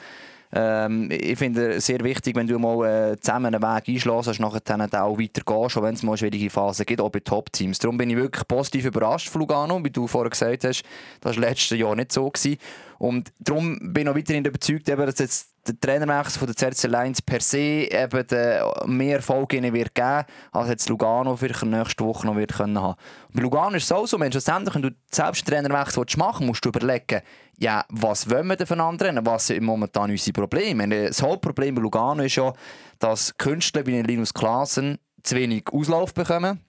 Ähm, 0.55 1.09
ich 1.09 1.37
finde 1.37 1.73
es 1.73 1.87
sehr 1.87 2.03
wichtig, 2.03 2.35
wenn 2.35 2.45
du 2.45 2.59
mal 2.59 3.13
äh, 3.13 3.19
zusammen 3.19 3.55
einen 3.55 3.61
Weg 3.63 3.89
einschlägst, 3.89 4.27
dass 4.27 4.37
du 4.37 4.43
nachher 4.43 4.59
dann 4.63 4.81
auch 4.81 5.17
weitergehst, 5.17 5.77
auch 5.77 5.81
wenn 5.81 5.95
es 5.95 6.03
mal 6.03 6.15
schwierige 6.15 6.49
Phase 6.49 6.85
gibt, 6.85 7.01
auch 7.01 7.09
bei 7.09 7.21
Top-Teams. 7.21 7.79
Darum 7.79 7.97
bin 7.97 8.11
ich 8.11 8.17
wirklich 8.17 8.47
positiv 8.47 8.85
überrascht 8.85 9.29
von 9.29 9.41
Lugano, 9.41 9.83
wie 9.83 9.89
du 9.89 10.07
vorher 10.07 10.29
gesagt 10.29 10.63
hast. 10.63 10.83
Das 11.21 11.35
war 11.35 11.41
letztes 11.41 11.77
Jahr 11.77 11.95
nicht 11.95 12.11
so. 12.11 12.29
Gewesen. 12.29 12.57
Und 12.99 13.33
darum 13.39 13.79
bin 13.93 14.03
ich 14.03 14.09
auch 14.09 14.15
weiterhin 14.15 14.45
überzeugt, 14.45 14.87
eben, 14.87 15.05
dass 15.05 15.19
jetzt 15.19 15.49
der 15.67 15.79
Trainerwechsel 15.79 16.39
von 16.39 16.47
der 16.47 16.55
ZSC 16.55 16.87
Lions 16.87 17.21
per 17.21 17.39
se 17.39 17.57
eben 17.57 18.27
den 18.27 18.61
mehr 18.85 19.17
Erfolg 19.17 19.53
ihnen 19.53 19.73
wird 19.73 19.95
geben, 19.95 20.23
als 20.51 20.69
jetzt 20.69 20.89
Lugano 20.89 21.35
vielleicht 21.35 21.63
nächste 21.65 22.05
Woche 22.05 22.27
noch 22.27 22.35
wird 22.35 22.53
können 22.53 22.79
haben. 22.79 22.97
Bei 23.33 23.41
Lugano 23.41 23.75
ist 23.77 23.85
es 23.85 23.91
auch 23.91 24.05
so, 24.05 24.19
wenn 24.19 24.33
wenn 24.33 24.81
du 24.81 24.91
selbst 25.11 25.51
einen 25.51 25.65
Trainerwechsel 25.67 26.05
machen 26.17 26.47
willst, 26.47 26.47
musst 26.47 26.65
du 26.65 26.69
überlegen, 26.69 27.21
ja, 27.57 27.85
was 27.89 28.29
wollen 28.29 28.47
wir 28.47 28.55
denn 28.55 28.67
von 28.67 28.81
anderen? 28.81 29.25
Was 29.25 29.47
sind 29.47 29.63
momentan 29.63 30.11
unsere 30.11 30.33
Probleme? 30.33 30.87
Das 30.87 31.21
Hauptproblem 31.21 31.75
bei 31.75 31.81
Lugano 31.81 32.23
ist 32.23 32.35
ja, 32.35 32.53
dass 32.99 33.37
Künstler 33.37 33.85
wie 33.85 34.01
Linus 34.01 34.33
Klaassen 34.33 34.99
zu 35.21 35.35
wenig 35.35 35.65
Auslauf 35.71 36.13
bekommen, 36.13 36.59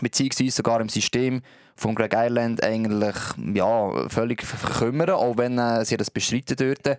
beziehungsweise 0.00 0.50
sogar 0.50 0.80
im 0.80 0.88
System 0.88 1.42
von 1.76 1.94
Greg 1.94 2.14
Ireland 2.14 2.62
eigentlich 2.62 3.16
ja, 3.54 4.08
völlig 4.08 4.42
verkümmern, 4.42 5.10
auch 5.10 5.36
wenn 5.36 5.58
äh, 5.58 5.84
sie 5.84 5.96
das 5.96 6.10
bestreiten 6.10 6.56
dürfen. 6.56 6.96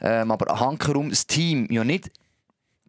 Ähm, 0.00 0.30
aber 0.30 0.60
hankerum 0.60 1.10
das 1.10 1.26
Team 1.26 1.66
ja 1.70 1.84
nicht 1.84 2.10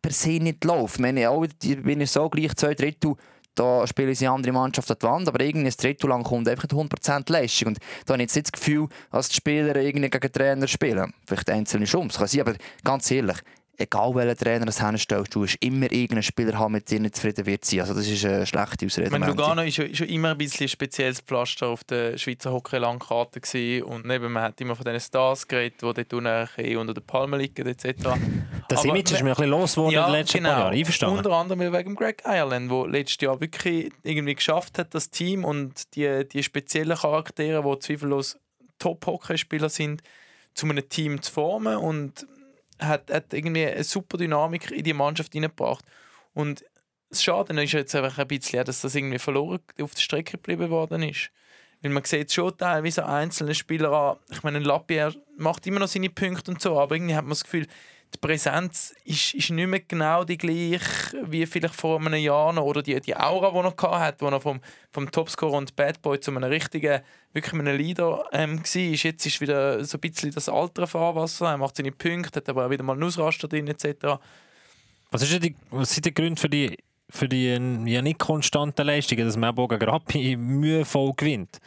per 0.01 0.11
se 0.11 0.39
nicht 0.39 0.63
läuft. 0.63 0.95
Ich 0.95 1.01
meine, 1.01 1.29
auch, 1.29 1.45
bin 1.61 2.01
ich 2.01 2.11
so 2.11 2.29
gleich 2.29 2.55
zwei 2.55 2.73
Drittel, 2.73 3.15
da 3.57 3.87
spielen 3.87 4.13
sie 4.13 4.27
andere 4.27 4.53
Mannschaft 4.53 4.89
an 4.91 4.97
die 5.01 5.05
Wand, 5.05 5.27
aber 5.27 5.43
ein 5.43 5.69
Drittel 5.77 6.09
lang 6.09 6.23
kommt 6.23 6.47
einfach 6.47 6.63
nicht 6.63 6.73
100% 6.73 7.31
Leistung. 7.31 7.69
Und 7.69 7.79
da 8.05 8.13
habe 8.13 8.21
ich 8.21 8.27
jetzt 8.27 8.35
nicht 8.35 8.47
das 8.47 8.51
Gefühl, 8.51 8.87
dass 9.11 9.29
die 9.29 9.35
Spieler 9.35 9.75
irgendwie 9.75 10.09
gegen 10.09 10.31
Trainer 10.31 10.67
spielen. 10.67 11.13
Vielleicht 11.25 11.49
einzelne 11.49 11.87
schon, 11.87 12.07
das 12.07 12.17
kann 12.17 12.27
sein, 12.27 12.41
aber 12.41 12.53
ganz 12.83 13.09
ehrlich, 13.11 13.37
egal 13.77 14.15
welcher 14.15 14.35
Trainer 14.35 14.65
das 14.65 14.81
hinstellst, 14.81 15.33
du 15.33 15.41
wirst 15.43 15.57
immer 15.59 15.91
irgendeinen 15.91 16.23
Spieler 16.23 16.57
haben, 16.57 16.73
mit 16.73 16.89
dem 16.89 17.03
nicht 17.03 17.15
zufrieden 17.15 17.45
wird 17.45 17.63
sein. 17.63 17.81
Also 17.81 17.93
das 17.93 18.07
ist 18.07 18.25
eine 18.25 18.45
schlechte 18.45 18.85
Ausrede. 18.85 19.11
Meine. 19.11 19.27
Lugano 19.27 19.61
war 19.61 19.71
schon, 19.71 19.93
schon 19.93 20.07
immer 20.07 20.31
ein 20.31 20.37
bisschen 20.37 20.65
ein 20.65 20.69
spezielles 20.69 21.21
Pflaster 21.21 21.67
auf 21.67 21.83
der 21.83 22.17
Schweizer 22.17 22.51
Hockey-Landkarte. 22.51 23.85
Und 23.85 24.09
eben, 24.09 24.31
man 24.31 24.43
hat 24.43 24.59
immer 24.61 24.75
von 24.75 24.83
diesen 24.83 24.99
Stars 24.99 25.47
geredet, 25.47 25.81
die 25.81 25.93
dort 25.93 26.13
unten 26.13 26.77
unter 26.77 26.93
der 26.93 27.01
Palme 27.01 27.37
liegen 27.37 27.67
etc. 27.67 27.93
Das 28.67 28.79
Aber 28.79 28.89
Image 28.89 29.11
ist 29.11 29.23
mir 29.23 29.29
ein 29.29 29.35
bisschen 29.35 29.49
losgeworden 29.49 29.95
in 29.95 30.03
den 30.03 30.11
letzten 30.11 30.37
genau. 30.39 30.49
paar 30.49 30.59
Jahren. 30.59 30.73
Einverstanden? 30.75 31.17
Unter 31.17 31.31
anderem 31.31 31.73
wegen 31.73 31.95
Greg 31.95 32.23
Ireland, 32.25 32.71
der 32.71 32.87
letztes 32.87 33.21
Jahr 33.21 33.39
wirklich 33.39 33.91
irgendwie 34.03 34.35
geschafft 34.35 34.79
hat, 34.79 34.93
das 34.93 35.09
Team 35.11 35.45
und 35.45 35.95
die, 35.95 36.27
die 36.27 36.43
speziellen 36.43 36.97
Charaktere, 36.97 37.63
die 37.63 37.79
zweifellos 37.79 38.37
Top-Hockeyspieler 38.79 39.69
sind, 39.69 40.01
zu 40.53 40.65
einem 40.65 40.89
Team 40.89 41.21
zu 41.21 41.31
formen 41.31 41.77
und 41.77 42.25
hat, 42.79 43.11
hat 43.11 43.33
irgendwie 43.33 43.65
eine 43.65 43.83
super 43.83 44.17
Dynamik 44.17 44.71
in 44.71 44.83
die 44.83 44.93
Mannschaft 44.93 45.33
hineingebracht. 45.33 45.85
Und 46.33 46.63
das 47.09 47.23
Schade 47.23 47.61
ist 47.61 47.71
jetzt 47.71 47.95
einfach 47.95 48.17
ein 48.17 48.27
bisschen, 48.27 48.63
dass 48.65 48.81
das 48.81 48.95
irgendwie 48.95 49.19
verloren 49.19 49.59
auf 49.81 49.93
der 49.93 50.01
Strecke 50.01 50.33
geblieben 50.33 50.69
worden 50.69 51.03
ist. 51.03 51.31
Weil 51.81 51.91
man 51.91 52.03
sieht 52.03 52.31
schon 52.31 52.57
teilweise 52.57 53.05
einzelne 53.05 53.53
Spieler 53.53 53.91
an. 53.91 54.17
Ich 54.29 54.43
meine, 54.43 54.57
ein 54.57 54.63
Lapierre 54.63 55.15
macht 55.37 55.65
immer 55.67 55.79
noch 55.79 55.87
seine 55.87 56.09
Punkte 56.09 56.51
und 56.51 56.61
so, 56.61 56.79
aber 56.79 56.95
irgendwie 56.95 57.15
hat 57.15 57.23
man 57.23 57.31
das 57.31 57.43
Gefühl, 57.43 57.67
die 58.17 58.27
Präsenz 58.27 58.95
ist, 59.05 59.33
ist 59.35 59.51
nicht 59.51 59.67
mehr 59.67 59.79
genau 59.79 60.23
die 60.23 60.37
gleiche 60.37 60.81
wie 61.25 61.45
vielleicht 61.45 61.75
vor 61.75 61.99
einem 61.99 62.15
Jahr 62.15 62.51
noch. 62.51 62.63
Oder 62.63 62.81
die, 62.81 62.99
die 62.99 63.15
Aura, 63.15 63.51
die 63.51 63.57
er 63.57 63.71
gehabt 63.71 63.99
hat, 63.99 64.21
wo 64.21 64.27
er 64.27 64.41
vom, 64.41 64.59
vom 64.91 65.11
Topscorer 65.11 65.57
und 65.57 65.75
Bad 65.75 66.01
Boy 66.01 66.19
zu 66.19 66.31
einem 66.31 66.43
richtigen, 66.43 67.01
wirklich 67.33 67.53
einem 67.53 67.77
Leader 67.77 68.25
ähm, 68.31 68.59
war. 68.59 68.81
Jetzt 68.81 69.25
ist 69.25 69.41
wieder 69.41 69.83
so 69.85 69.97
ein 69.97 70.01
bisschen 70.01 70.31
das 70.31 70.49
altere 70.49 70.87
Fahrwasser. 70.87 71.47
Er 71.47 71.57
macht 71.57 71.77
seine 71.77 71.91
Punkte, 71.91 72.39
hat 72.39 72.49
aber 72.49 72.65
auch 72.65 72.69
wieder 72.69 72.83
mal 72.83 72.93
einen 72.93 73.03
Ausraster 73.03 73.47
drin 73.47 73.67
etc. 73.67 74.19
Was, 75.11 75.21
ist 75.21 75.43
die, 75.43 75.55
was 75.69 75.93
sind 75.93 76.05
die 76.05 76.13
Gründe 76.13 76.41
für 76.41 76.49
die, 76.49 76.77
für 77.09 77.29
die 77.29 77.53
ja, 77.85 78.01
nicht 78.01 78.19
konstanten 78.19 78.87
Leistungen, 78.87 79.25
dass 79.25 79.37
man 79.37 79.55
gegen 79.55 79.83
Rappi 79.83 80.35
mühevoll 80.35 81.13
gewinnt? 81.15 81.59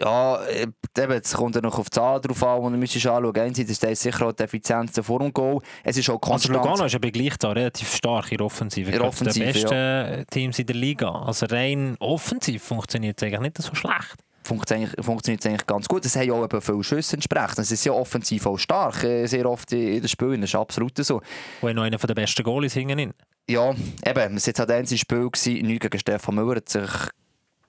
Ja, 0.00 0.42
äh, 0.46 0.66
eben, 0.98 1.12
es 1.12 1.34
kommt 1.34 1.54
ja 1.54 1.60
noch 1.60 1.78
auf 1.78 1.90
die 1.90 1.96
Zahlen 1.96 2.22
drauf 2.22 2.42
an, 2.42 2.62
die 2.62 2.70
du 2.70 2.76
müsstest 2.78 3.06
anschauen 3.06 3.36
Einerseits 3.36 3.82
ist 3.82 4.02
sicher 4.02 4.26
auch 4.26 4.32
die 4.32 4.42
Effizienz 4.42 4.98
vor 5.02 5.18
dem 5.18 5.32
Goal. 5.32 5.60
Es 5.84 5.96
ist 5.96 6.08
auch 6.08 6.14
Also 6.14 6.30
konstant. 6.30 6.56
Lugano 6.56 6.84
ist 6.86 6.94
aber 6.94 7.10
gleich 7.10 7.36
da 7.36 7.52
relativ 7.52 7.94
stark 7.94 8.32
in 8.32 8.38
der 8.38 8.46
Offensive. 8.46 8.90
In 8.90 8.98
der 8.98 9.06
Offensive, 9.06 9.44
der 9.44 9.52
besten 9.52 10.26
Teams 10.30 10.58
in 10.58 10.66
der 10.66 10.76
Liga. 10.76 11.10
Also 11.10 11.46
rein 11.46 11.96
offensiv 12.00 12.62
funktioniert 12.62 13.20
es 13.20 13.26
eigentlich 13.26 13.40
nicht 13.40 13.62
so 13.62 13.74
schlecht. 13.74 14.16
funktioniert 14.42 14.92
funktioniert 15.04 15.44
eigentlich 15.46 15.66
ganz 15.66 15.86
gut. 15.86 16.04
Es 16.04 16.16
haben 16.16 16.26
ja 16.26 16.32
auch 16.32 16.44
eben 16.44 16.60
viele 16.60 16.82
Schüsse 16.82 17.16
entsprechend. 17.16 17.58
Es 17.58 17.70
ist 17.70 17.84
ja 17.84 17.92
offensiv 17.92 18.46
auch 18.46 18.58
stark, 18.58 19.04
äh, 19.04 19.26
sehr 19.26 19.48
oft 19.48 19.70
in 19.72 20.00
den 20.00 20.08
Spielen. 20.08 20.40
Das 20.40 20.50
ist 20.50 20.56
absolut 20.56 20.96
so. 21.04 21.20
Und 21.60 21.74
noch 21.74 21.82
einer 21.82 21.98
der 21.98 22.14
besten 22.14 22.42
Goalies 22.42 22.72
hinten. 22.72 23.12
Ja, 23.48 23.70
eben, 23.70 24.36
es 24.36 24.46
war 24.46 24.48
jetzt 24.48 24.58
halt 24.60 24.70
ein 24.70 24.86
Spiel, 24.86 25.30
gewesen, 25.30 25.66
nichts 25.66 25.82
gegen 25.82 25.98
Stefan 25.98 26.36
Müller, 26.36 26.56
hat 26.56 26.68
sich 26.68 26.90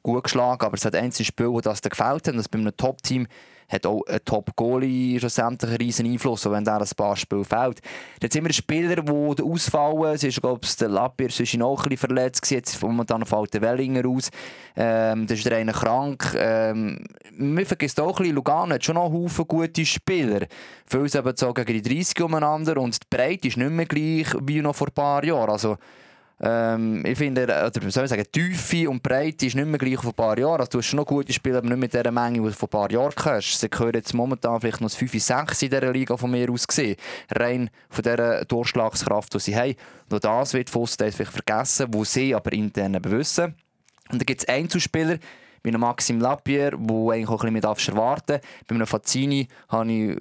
gut 0.03 0.23
geschlagen, 0.23 0.65
aber 0.65 0.75
es 0.75 0.85
hat 0.85 0.95
ein 0.95 1.05
einziges 1.05 1.27
Spiel, 1.27 1.49
wo 1.49 1.61
das 1.61 1.81
dir 1.81 1.89
gefällt 1.89 2.27
hat. 2.27 2.33
Und 2.33 2.37
das 2.37 2.49
bei 2.49 2.59
einem 2.59 2.75
Top-Team 2.75 3.27
hat 3.71 3.85
auch 3.85 4.03
ein 4.05 4.19
Top-Goalie 4.25 5.19
schlussendlich 5.19 5.69
einen 5.71 5.77
riesen 5.77 6.05
Einfluss, 6.05 6.45
auch 6.45 6.51
wenn 6.51 6.65
der 6.65 6.81
ein 6.81 6.87
paar 6.95 7.15
Spiele 7.15 7.45
fällt. 7.45 7.79
Jetzt 8.21 8.33
sind 8.33 8.43
wir 8.43 8.53
Spieler, 8.53 8.97
die 8.97 9.43
ausfallen. 9.43 10.13
Es 10.13 10.23
ist, 10.23 10.41
glaube 10.41 10.59
ich, 10.63 10.75
der 10.75 10.89
Lappier 10.89 11.29
sonst 11.29 11.55
noch 11.55 11.77
ein 11.83 11.89
bisschen 11.89 11.97
verletzt. 11.97 12.51
Jetzt 12.51 12.81
momentan 12.81 13.25
fällt 13.25 13.53
der 13.53 13.61
Wellinger 13.61 14.07
aus. 14.07 14.29
Ähm, 14.75 15.25
da 15.25 15.33
ist 15.33 15.45
der 15.45 15.57
eine 15.57 15.71
krank. 15.71 16.35
Ähm, 16.37 17.03
man 17.37 17.65
vergisst 17.65 17.99
auch 17.99 18.17
ein 18.17 18.23
bisschen, 18.23 18.35
Lugano 18.35 18.73
hat 18.73 18.83
schon 18.83 18.95
noch 18.95 19.11
Haufen 19.11 19.47
gute 19.47 19.85
Spieler. 19.85 20.47
Viele 20.85 21.07
sind 21.07 21.25
eben 21.25 21.53
gegen 21.53 21.81
die 21.83 21.95
30 21.95 22.21
umeinander 22.21 22.77
und 22.77 22.95
die 22.95 23.07
Breite 23.09 23.47
ist 23.47 23.57
nicht 23.57 23.71
mehr 23.71 23.85
gleich 23.85 24.27
wie 24.41 24.61
noch 24.61 24.75
vor 24.75 24.87
ein 24.87 24.93
paar 24.93 25.23
Jahren. 25.23 25.49
Also, 25.49 25.77
ähm, 26.43 27.05
ich 27.05 27.17
finde, 27.17 27.43
oder 27.43 27.71
wie 27.85 27.91
soll 27.91 28.05
ich 28.05 28.09
sagen, 28.09 28.23
Tiefe 28.31 28.89
und 28.89 29.03
Breite 29.03 29.45
ist 29.45 29.55
nicht 29.55 29.67
mehr 29.67 29.77
gleich 29.77 29.99
vor 29.99 30.09
ein 30.09 30.15
paar 30.15 30.39
Jahren. 30.39 30.59
Also, 30.59 30.71
du 30.71 30.77
hast 30.79 30.87
schon 30.87 30.97
noch 30.97 31.05
gute 31.05 31.31
Spieler, 31.31 31.59
aber 31.59 31.67
nicht 31.67 31.77
mit 31.77 31.93
der 31.93 32.11
Menge, 32.11 32.39
die 32.39 32.47
du 32.47 32.51
vor 32.51 32.67
ein 32.67 32.71
paar 32.71 32.91
Jahren 32.91 33.13
hast. 33.23 33.59
Sie 33.59 33.69
gehören 33.69 33.93
jetzt 33.93 34.13
momentan 34.15 34.59
vielleicht 34.59 34.81
noch 34.81 34.89
das 34.89 34.95
5, 34.95 35.21
6 35.21 35.61
in 35.61 35.69
dieser 35.69 35.91
Liga 35.91 36.17
von 36.17 36.31
mir 36.31 36.49
aus 36.49 36.67
gesehen. 36.67 36.95
Rein 37.29 37.69
von 37.89 38.01
dieser 38.01 38.43
Durchschlagskraft, 38.45 39.33
die 39.35 39.39
sie 39.39 39.55
haben. 39.55 39.75
Nur 40.09 40.19
das 40.19 40.53
wird 40.55 40.71
Voss 40.71 40.95
vielleicht 40.95 41.31
vergessen, 41.31 41.87
wo 41.91 42.03
sie 42.03 42.33
aber 42.33 42.51
intern 42.53 42.97
wissen. 43.03 43.53
Und 44.11 44.19
dann 44.19 44.25
gibt 44.25 44.41
es 44.41 44.47
Einzelspieler, 44.47 45.19
wie 45.63 45.71
Maxim 45.71 46.19
Lapierre, 46.19 46.75
wo 46.79 47.11
eigentlich 47.11 47.29
auch 47.29 47.43
ein 47.43 47.53
bisschen 47.53 47.87
mit 47.87 47.87
erwarten. 47.89 48.39
Bei 48.67 48.75
einem 48.75 48.87
Fazzini 48.87 49.47
habe 49.69 49.91
ich 49.91 50.17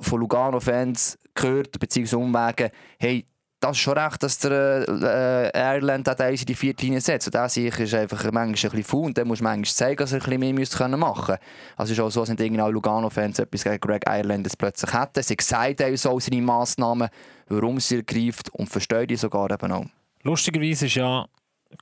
von 0.00 0.20
Lugano-Fans 0.20 1.18
gehört, 1.34 1.78
beziehungsweise 1.80 2.18
Umwegen, 2.18 2.70
hey, 2.98 3.26
das 3.64 3.78
ist 3.78 3.82
schon 3.82 3.96
recht, 3.96 4.22
dass 4.22 4.38
der 4.38 5.52
äh, 5.54 5.76
Ireland 5.76 6.06
da 6.06 6.12
in 6.28 6.36
die 6.36 6.54
vierte 6.54 6.84
Linie 6.84 7.00
setzt. 7.00 7.28
Und 7.28 7.34
das 7.34 7.56
ist 7.56 7.94
einfach 7.94 8.22
manchmal 8.24 8.46
ein 8.46 8.52
bisschen 8.52 8.84
faul 8.84 9.06
und 9.06 9.16
dann 9.16 9.26
muss 9.26 9.40
man 9.40 9.58
manchmal 9.58 9.74
zeigen, 9.74 9.96
dass 9.96 10.12
er 10.12 10.18
ein 10.18 10.38
bisschen 10.38 10.40
mehr 10.40 10.98
machen 10.98 11.30
müsste. 11.30 11.38
Also 11.76 11.92
ist 11.94 12.00
auch 12.00 12.10
so, 12.10 12.20
dass 12.20 12.28
irgendwie 12.28 12.60
auch 12.60 12.68
Lugano-Fans 12.68 13.38
etwas 13.38 13.64
gegen 13.64 13.80
Greg 13.80 14.04
Ireland 14.06 14.46
plötzlich 14.58 14.92
hätten. 14.92 15.22
Sie 15.22 15.36
sagen 15.40 15.90
uns 15.90 16.04
auch 16.04 16.20
seine 16.20 16.42
Massnahmen, 16.42 17.08
warum 17.48 17.80
sie 17.80 17.96
ergreift 17.96 18.50
und 18.50 18.68
verstehen 18.68 19.06
die 19.06 19.16
sogar 19.16 19.50
eben 19.50 19.72
auch. 19.72 19.86
Lustigerweise 20.22 20.86
ist 20.86 20.96
ja 20.96 21.26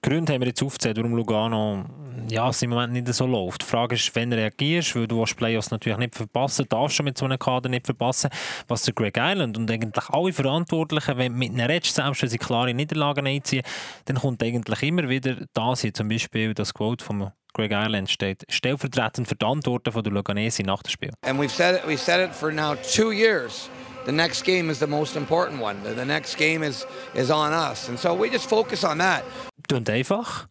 Gründe 0.00 0.32
haben 0.32 0.40
wir 0.40 0.48
jetzt 0.48 0.62
aufgezählt, 0.62 0.96
warum 0.96 1.14
Lugano 1.14 1.84
ja, 2.28 2.48
es 2.48 2.62
im 2.62 2.70
Moment 2.70 2.92
nicht 2.92 3.08
so 3.12 3.26
läuft. 3.26 3.62
Die 3.62 3.66
Frage 3.66 3.94
ist, 3.94 4.14
wenn 4.14 4.30
du 4.30 4.36
reagierst, 4.36 4.94
weil 4.96 5.06
du 5.06 5.18
willst 5.18 5.36
Playoffs 5.36 5.70
natürlich 5.70 5.98
nicht 5.98 6.14
verpassen, 6.14 6.66
darfst 6.68 6.98
du 6.98 7.02
mit 7.02 7.18
so 7.18 7.24
einem 7.24 7.38
Kader 7.38 7.68
nicht 7.68 7.86
verpassen, 7.86 8.30
was 8.68 8.82
der 8.82 8.94
Greg 8.94 9.16
Island 9.18 9.56
und 9.58 9.70
eigentlich 9.70 10.08
alle 10.08 10.32
Verantwortlichen, 10.32 11.18
wenn 11.18 11.34
mit 11.34 11.52
einer 11.52 11.68
Redge 11.68 11.88
selbst 11.88 12.22
wenn 12.22 12.28
sie 12.28 12.38
klare 12.38 12.74
Niederlagen 12.74 13.26
einziehen, 13.26 13.62
dann 14.06 14.16
kommt 14.16 14.42
eigentlich 14.42 14.82
immer 14.82 15.08
wieder 15.08 15.36
das 15.52 15.80
hier, 15.80 15.94
zum 15.94 16.08
Beispiel 16.08 16.54
das 16.54 16.72
Quote 16.74 17.04
von 17.04 17.30
Greg 17.54 17.72
Ireland 17.72 18.10
steht, 18.10 18.44
stellvertretend 18.48 19.28
für 19.28 19.34
die 19.34 19.44
Antworten 19.44 19.92
von 19.92 20.02
der 20.02 20.12
Luganesi 20.12 20.62
nach 20.62 20.82
dem 20.82 20.90
Spiel. 20.90 21.12
And 21.22 21.38
we've 21.38 21.50
said 21.50 21.76
it, 21.76 21.82
we've 21.86 21.98
said 21.98 22.20
it 22.20 22.34
for 22.34 22.50
now 22.50 22.74
two 22.74 23.12
years. 23.12 23.68
The 24.04 24.12
next 24.12 24.44
game 24.44 24.70
is 24.70 24.78
the 24.80 24.86
most 24.86 25.16
important 25.16 25.60
one. 25.62 25.82
The, 25.84 25.94
the 25.94 26.04
next 26.04 26.36
game 26.36 26.62
is, 26.64 26.86
is 27.14 27.30
on 27.30 27.52
us. 27.52 27.88
And 27.88 27.98
so 27.98 28.14
we 28.14 28.28
just 28.30 28.48
focus 28.48 28.84
on 28.84 28.98
that. 28.98 29.22
Klingt 29.68 29.88
einfach. 29.90 30.48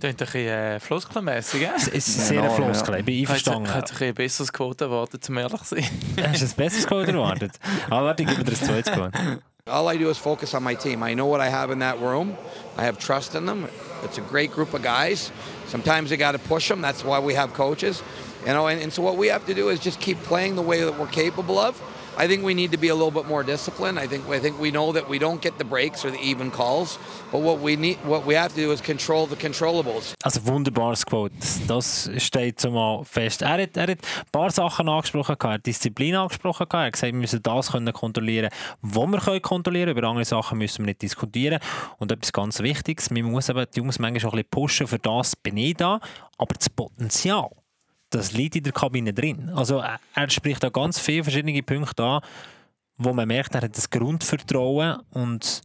Klingt 0.00 0.18
ein 0.22 0.26
bisschen 0.26 0.46
äh, 0.48 0.80
floskelmässig, 0.80 1.68
Es 1.76 1.88
ist 1.88 2.28
sehr 2.28 2.42
Enorm, 2.42 2.56
Floskel, 2.56 2.94
ich 3.00 3.04
bin 3.04 3.14
Ich 3.16 3.20
einverstanden. 3.28 3.66
hätte 3.70 3.92
ein 3.92 3.98
bisschen 3.98 4.14
besseres 4.14 4.52
Quote 4.52 4.84
erwartet, 4.86 5.28
um 5.28 5.36
ehrlich 5.36 5.60
zu 5.62 5.74
sein. 5.74 5.84
Hast 6.26 6.40
du 6.40 6.46
ein 6.46 6.52
besseres 6.56 6.86
Quote 6.86 7.12
erwartet? 7.12 7.52
Aber 7.90 8.06
warte, 8.06 8.22
ich 8.22 8.28
gebe 8.30 8.42
dir 8.44 8.52
ein 8.52 8.56
zweites 8.56 8.92
Quote. 8.92 9.12
All 9.66 9.94
I 9.94 9.98
do 9.98 10.08
is 10.08 10.16
focus 10.16 10.54
on 10.54 10.62
my 10.64 10.74
team. 10.74 11.02
I 11.02 11.12
know 11.14 11.26
what 11.26 11.40
I 11.42 11.50
have 11.50 11.70
in 11.70 11.80
that 11.80 12.00
room. 12.00 12.34
I 12.78 12.82
have 12.84 12.98
trust 12.98 13.34
in 13.34 13.44
them. 13.44 13.68
It's 14.02 14.16
a 14.16 14.22
great 14.22 14.52
group 14.52 14.72
of 14.72 14.80
guys. 14.82 15.30
Sometimes 15.68 16.10
you 16.10 16.16
got 16.16 16.32
to 16.32 16.38
push 16.38 16.68
them. 16.68 16.80
That's 16.80 17.04
why 17.04 17.18
we 17.20 17.34
have 17.34 17.52
coaches. 17.52 18.02
You 18.46 18.54
know, 18.54 18.68
and, 18.68 18.80
and 18.80 18.90
so 18.90 19.02
what 19.02 19.18
we 19.18 19.28
have 19.28 19.44
to 19.46 19.54
do 19.54 19.68
is 19.68 19.78
just 19.80 20.00
keep 20.00 20.16
playing 20.22 20.56
the 20.56 20.62
way 20.62 20.80
that 20.82 20.98
we're 20.98 21.06
capable 21.12 21.58
of. 21.58 21.76
I 22.18 22.26
think 22.26 22.44
we 22.44 22.54
need 22.54 22.72
to 22.72 22.78
be 22.78 22.88
a 22.88 22.94
little 22.94 23.10
bit 23.10 23.26
more 23.26 23.42
disciplined. 23.44 23.98
I 23.98 24.06
think 24.06 24.28
I 24.28 24.38
think 24.40 24.60
we 24.60 24.70
know 24.70 24.92
that 24.92 25.08
we 25.08 25.18
don't 25.18 25.40
get 25.40 25.58
the 25.58 25.64
breaks 25.64 26.04
or 26.04 26.10
the 26.10 26.20
even 26.20 26.50
calls, 26.50 26.98
but 27.32 27.40
what 27.40 27.60
we 27.60 27.76
need, 27.76 27.98
what 28.04 28.26
we 28.26 28.34
have 28.34 28.54
to 28.54 28.60
do 28.60 28.72
is 28.72 28.80
control 28.80 29.26
the 29.26 29.36
controllables. 29.36 30.14
Also 30.22 30.40
wunderbares 30.46 31.04
Quote. 31.06 31.32
Das 31.66 32.10
steht 32.18 32.60
zumal 32.60 33.04
fest. 33.04 33.42
Er 33.42 33.62
hat, 33.62 33.76
er 33.76 33.82
hat 33.82 33.90
ein 33.90 33.98
paar 34.32 34.50
Sachen 34.50 34.88
angesprochen, 34.88 35.36
er 35.40 35.50
hat 35.50 35.66
Disziplin 35.66 36.14
angesprochen, 36.14 36.66
er 36.70 36.86
hat 36.86 36.92
gesagt, 36.92 37.12
wir 37.12 37.20
müssen 37.20 37.42
das 37.42 37.72
können 37.72 37.92
kontrollieren, 37.92 38.50
was 38.82 39.06
wir 39.06 39.18
können 39.18 39.42
kontrollieren 39.42 39.90
Über 39.90 40.08
andere 40.08 40.24
Sachen 40.24 40.58
müssen 40.58 40.78
wir 40.80 40.86
nicht 40.86 41.02
diskutieren. 41.02 41.60
Und 41.98 42.12
etwas 42.12 42.32
ganz 42.32 42.60
Wichtiges, 42.60 43.10
man 43.10 43.22
muss 43.22 43.48
eben 43.48 43.64
die 43.74 43.78
Jungs 43.78 43.98
manchmal 43.98 44.30
auch 44.30 44.34
ein 44.34 44.38
bisschen 44.38 44.50
pushen, 44.50 44.86
für 44.86 44.98
das 44.98 45.36
bin 45.36 45.56
ich 45.56 45.74
da. 45.74 46.00
Aber 46.38 46.54
das 46.54 46.70
Potenzial, 46.70 47.50
das 48.10 48.32
liegt 48.32 48.56
in 48.56 48.64
der 48.64 48.72
Kabine 48.72 49.14
drin. 49.14 49.50
Also 49.54 49.78
er, 49.78 50.00
er 50.14 50.30
spricht 50.30 50.62
da 50.62 50.68
ganz 50.68 50.98
viele 50.98 51.24
verschiedene 51.24 51.62
Punkte 51.62 52.02
an, 52.02 52.20
wo 52.96 53.12
man 53.12 53.26
merkt, 53.26 53.54
er 53.54 53.62
hat 53.62 53.76
das 53.76 53.88
Grundvertrauen 53.88 55.00
und 55.10 55.62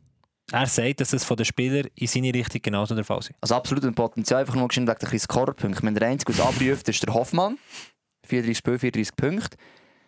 er 0.52 0.68
sagt, 0.68 1.02
dass 1.02 1.12
es 1.12 1.24
von 1.24 1.38
den 1.38 1.46
Spielern 1.46 1.88
in 1.96 2.08
seine 2.08 2.34
Richtung 2.34 2.62
genauso 2.62 2.94
der 2.94 3.04
Fall 3.04 3.20
ist. 3.20 3.32
Also 3.42 3.56
absolut 3.56 3.84
ein 3.84 3.96
Potenzial, 3.96 4.42
einfach 4.42 4.56
nur 4.56 4.68
geschwind 4.68 4.88
wegen 4.88 5.00
der 5.00 5.20
Scorerpunkte. 5.20 5.84
Wenn 5.84 5.96
der 5.96 6.08
Einzige, 6.08 6.34
der 6.34 6.46
abruft, 6.46 6.88
ist 6.88 7.06
der 7.06 7.14
Hoffmann. 7.14 7.58
34 8.28 8.58
Spiele, 8.58 8.80
34 8.80 9.16
Punkte. 9.16 9.58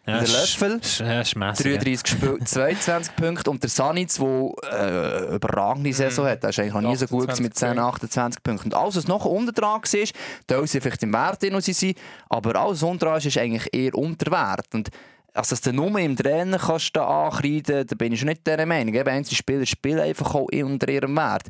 Ja, 0.07 0.19
Der 0.19 0.27
Löffel, 0.29 0.79
Ja, 0.99 1.21
ist 1.21 1.35
mässig, 1.35 1.65
ja. 1.65 1.77
33 1.77 2.07
Spiele, 2.07 2.39
22 2.39 3.15
Punkte. 3.17 3.51
Und 3.51 3.61
der 3.61 3.69
Sanitz, 3.69 4.15
der 4.15 4.51
äh, 4.71 5.35
überragende 5.35 5.91
Saison 5.91 6.25
hat, 6.27 6.43
der 6.43 6.51
ist 6.51 6.59
eigentlich 6.59 6.73
noch 6.73 6.81
nie 6.81 6.95
so 6.95 7.07
gut 7.07 7.39
mit 7.41 7.55
10, 7.55 7.77
28 7.77 8.41
Punkten. 8.41 8.69
Und 8.69 8.73
alles, 8.73 8.95
was 8.95 9.07
noch 9.07 9.25
unter 9.25 9.51
dran 9.51 9.81
war, 9.81 10.07
da 10.47 10.65
sind 10.65 10.81
vielleicht 10.81 11.03
im 11.03 11.11
Wert, 11.13 11.41
sie 11.41 11.73
sind, 11.73 11.97
aber 12.29 12.55
alles 12.55 12.83
unter 12.83 13.07
dran 13.07 13.17
ist, 13.17 13.25
ist 13.25 13.37
eigentlich 13.37 13.67
eher 13.73 13.93
unter 13.95 14.31
Wert. 14.31 14.73
Und 14.73 14.89
also, 15.33 15.51
dass 15.51 15.61
du 15.61 15.73
nur 15.73 15.99
im 15.99 16.15
Trainer 16.15 16.57
kannst 16.57 16.95
da 16.95 17.25
ankreiden, 17.25 17.85
da 17.85 17.95
bin 17.95 18.13
ich 18.13 18.19
schon 18.19 18.29
nicht 18.29 18.47
dieser 18.47 18.65
Meinung. 18.65 18.93
Eben, 18.93 19.09
einzelne 19.09 19.35
Spieler 19.35 19.65
spielen 19.65 19.99
einfach 19.99 20.33
auch 20.33 20.47
unter 20.51 20.87
ihrem 20.89 21.15
Wert. 21.17 21.43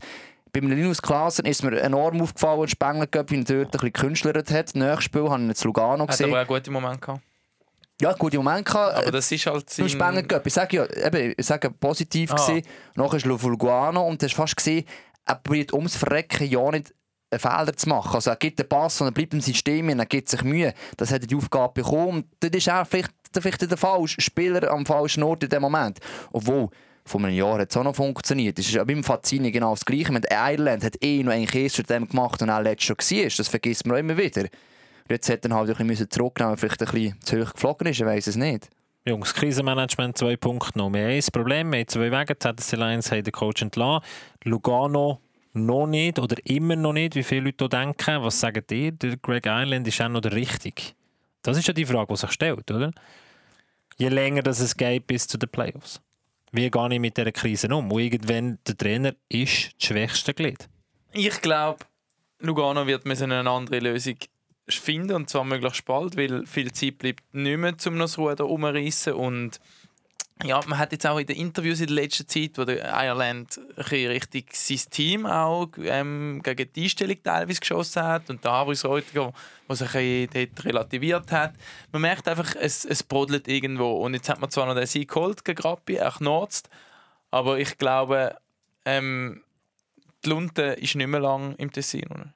Bei 0.52 0.60
einem 0.62 0.72
Linus 0.72 1.02
Klaassen 1.02 1.46
ist 1.46 1.64
mir 1.64 1.80
enorm 1.80 2.22
aufgefallen, 2.22 2.62
dass 2.62 2.72
Spengler 2.72 3.08
wie 3.28 3.36
er 3.38 3.44
dort 3.44 3.50
ein 3.50 3.66
bisschen 3.70 3.94
gekünstlert 3.94 4.52
hat. 4.52 4.76
Nächstes 4.76 5.04
Spiel 5.04 5.30
habe 5.30 5.42
ich 5.44 5.50
ihn 5.50 5.56
zu 5.56 5.68
Lugano 5.68 6.04
Hat 6.04 6.10
gesehen. 6.10 6.32
aber 6.32 6.42
auch 6.42 6.48
gute 6.48 6.72
Momente 6.72 7.00
gehabt. 7.00 7.22
Ja, 8.02 8.14
gute 8.14 8.38
Momente 8.38 8.66
gehabt. 8.72 8.96
Aber 8.96 9.12
das 9.12 9.32
ist 9.32 9.46
halt 9.48 9.70
sein... 9.70 9.90
Spengler 9.90 10.24
Cup, 10.24 10.46
ich 10.46 10.54
sage 10.54 10.78
ja, 10.78 11.06
eben, 11.08 11.34
ich 11.36 11.46
sage 11.46 11.72
positiv 11.72 12.32
Ah. 12.32 12.36
gewesen. 12.36 12.62
Nachher 12.96 13.18
ist 13.18 13.26
Lugano 13.26 14.06
und 14.08 14.22
du 14.22 14.26
hast 14.28 14.36
fast 14.36 14.56
gesehen, 14.56 14.86
er 15.26 15.36
probiert 15.36 15.74
ums 15.74 15.96
Verrecken 15.96 16.48
ja 16.48 16.70
nicht 16.72 16.94
einen 17.32 17.40
Fehler 17.40 17.76
zu 17.76 17.90
machen. 17.90 18.14
Also 18.16 18.30
er 18.30 18.36
gibt 18.36 18.60
den 18.60 18.70
Pass 18.70 19.02
und 19.02 19.08
er 19.08 19.12
bleibt 19.12 19.34
im 19.34 19.42
System 19.42 19.90
und 19.90 20.00
er 20.00 20.06
gibt 20.06 20.30
sich 20.30 20.44
Mühe. 20.44 20.74
Das 20.96 21.12
hat 21.12 21.22
er 21.22 21.28
die 21.28 21.36
Aufgabe 21.36 21.74
bekommen 21.82 22.08
und 22.10 22.26
das 22.40 22.52
ist 22.52 22.68
er 22.68 22.86
vielleicht, 22.86 23.12
vielleicht 23.34 23.70
der 23.70 23.78
falsche 23.78 24.22
Spieler 24.22 24.70
am 24.72 24.86
falschen 24.86 25.24
Ort 25.24 25.44
in 25.44 25.50
dem 25.50 25.62
Moment. 25.64 26.00
Obwohl, 26.32 26.70
vor 27.04 27.22
einem 27.22 27.34
Jahr 27.36 27.60
hat 27.60 27.72
es 27.72 27.78
auch 27.78 27.84
noch 27.84 27.96
funktioniert. 27.96 28.60
Es 28.60 28.68
ist 28.68 28.76
ja 28.76 28.84
beim 28.84 29.04
Fazzini 29.04 29.52
genau 29.52 29.72
das 29.74 29.84
Gleiche. 29.86 30.12
Mit 30.14 30.28
Ireland 30.32 30.84
hat 30.84 31.04
eh 31.04 31.24
noch 31.24 31.32
eigentlich 31.32 31.64
erst 31.64 31.76
zu 31.78 31.84
dem 31.84 32.08
gemacht 32.08 32.42
und 32.42 32.50
auch 32.50 32.62
letztes 32.62 32.86
schon 32.86 32.98
war. 32.98 33.30
Das 33.38 33.48
vergisst 33.48 33.86
man 33.88 33.96
auch 33.96 34.00
immer 34.00 34.18
wieder. 34.18 34.48
Jetzt 35.10 35.30
hätte 35.30 35.50
er 35.50 35.56
halt 35.56 35.80
ein 35.80 35.88
bisschen 35.88 36.10
zurücknehmen 36.10 36.52
müssen, 36.54 36.68
er 36.68 36.76
vielleicht 36.76 36.82
ein 36.82 36.92
bisschen 36.92 37.22
zu 37.22 37.42
hoch 37.42 37.54
geflogen 37.54 37.88
ist, 37.88 38.00
ich 38.00 38.06
weiß 38.06 38.28
es 38.28 38.36
nicht. 38.36 38.70
Jungs, 39.06 39.34
Krisenmanagement 39.34 40.18
2.0. 40.18 40.76
Wir 40.76 40.84
haben 40.84 40.94
ein 40.94 41.24
Problem, 41.32 41.72
wir 41.72 41.80
haben 41.80 41.88
zwei 41.88 42.12
Wege. 42.12 42.36
Die 42.36 42.40
ZSC 42.40 42.76
Lions 42.76 43.10
haben 43.10 43.24
den 43.24 43.32
Coach 43.32 43.62
entlassen. 43.62 44.06
Lugano 44.44 45.22
noch 45.54 45.88
nicht 45.88 46.20
oder 46.20 46.36
immer 46.44 46.76
noch 46.76 46.92
nicht, 46.92 47.16
wie 47.16 47.24
viele 47.24 47.46
Leute 47.46 47.70
da 47.70 47.84
denken. 47.84 48.22
Was 48.22 48.40
sagt 48.40 48.70
ihr? 48.72 48.92
Der 48.92 49.16
Greg 49.16 49.46
Island 49.46 49.88
ist 49.88 50.02
auch 50.02 50.10
noch 50.10 50.20
der 50.20 50.34
Richtige. 50.34 50.92
Das 51.42 51.58
ist 51.58 51.68
ja 51.68 51.74
die 51.74 51.86
Frage, 51.86 52.14
die 52.14 52.18
sich 52.18 52.32
stellt, 52.32 52.70
oder? 52.70 52.92
Je 53.98 54.10
länger 54.10 54.42
das 54.42 54.60
es 54.60 54.76
geht 54.76 55.08
bis 55.08 55.26
zu 55.26 55.38
den 55.38 55.48
Playoffs. 55.50 56.02
Wie 56.52 56.70
gehe 56.70 56.94
ich 56.94 57.00
mit 57.00 57.16
dieser 57.16 57.32
Krise 57.32 57.74
um? 57.74 57.90
Und 57.90 58.00
irgendwann 58.00 58.60
der 58.68 58.78
Trainer 58.78 59.14
ist 59.30 59.74
das 59.78 59.88
schwächste 59.88 60.34
Glied. 60.34 60.68
Ich 61.14 61.40
glaube, 61.42 61.80
Lugano 62.40 62.86
wird 62.86 63.06
müssen 63.06 63.32
eine 63.32 63.50
andere 63.50 63.80
Lösung 63.80 64.18
finden 64.68 65.16
und 65.16 65.30
zwar 65.30 65.44
möglichst 65.44 65.86
bald, 65.86 66.18
weil 66.18 66.46
viel 66.46 66.72
Zeit 66.72 66.98
bleibt 66.98 67.24
nicht 67.34 67.58
mehr, 67.58 67.76
um 67.86 67.98
noch 67.98 68.06
das 68.06 68.18
Ruder 68.18 68.48
umzureissen 68.48 69.14
und 69.14 69.60
ja, 70.44 70.60
man 70.68 70.78
hat 70.78 70.92
jetzt 70.92 71.08
auch 71.08 71.18
in 71.18 71.26
den 71.26 71.38
Interviews 71.38 71.80
in 71.80 71.88
der 71.88 71.96
letzten 71.96 72.28
Zeit, 72.28 72.58
wo 72.58 72.64
der 72.64 72.94
Ireland 72.94 73.60
richtig 73.90 74.56
sein 74.56 74.82
Team 74.92 75.26
auch 75.26 75.70
ähm, 75.80 76.42
gegen 76.44 76.72
die 76.74 76.84
Einstellung 76.84 77.18
teilweise 77.24 77.60
geschossen 77.60 78.04
hat 78.04 78.30
und 78.30 78.44
der 78.44 78.52
Havris 78.52 78.86
Reutiger, 78.86 79.34
der 79.68 79.76
sich 79.76 80.30
dort 80.32 80.66
relativiert 80.66 81.32
hat. 81.32 81.54
Man 81.92 82.04
merkt 82.04 82.28
einfach, 82.28 82.54
es, 82.56 82.86
es 82.86 83.02
brodelt 83.02 83.48
irgendwo 83.48 84.06
und 84.06 84.14
jetzt 84.14 84.30
hat 84.30 84.40
man 84.40 84.52
zwar 84.52 84.68
noch 84.68 84.76
den 84.76 84.86
Sieg 84.86 85.10
geholt 85.10 85.44
gegen 85.44 85.62
Rappi, 85.62 86.00
auch 86.02 86.20
Norzt, 86.20 86.70
aber 87.32 87.58
ich 87.58 87.78
glaube, 87.80 88.38
ähm, 88.86 89.44
die 90.24 90.30
Lunte 90.30 90.62
ist 90.62 90.96
nicht 90.96 91.08
mehr 91.08 91.20
lang 91.20 91.56
im 91.56 91.72
Tessin. 91.72 92.08
Oder? 92.12 92.34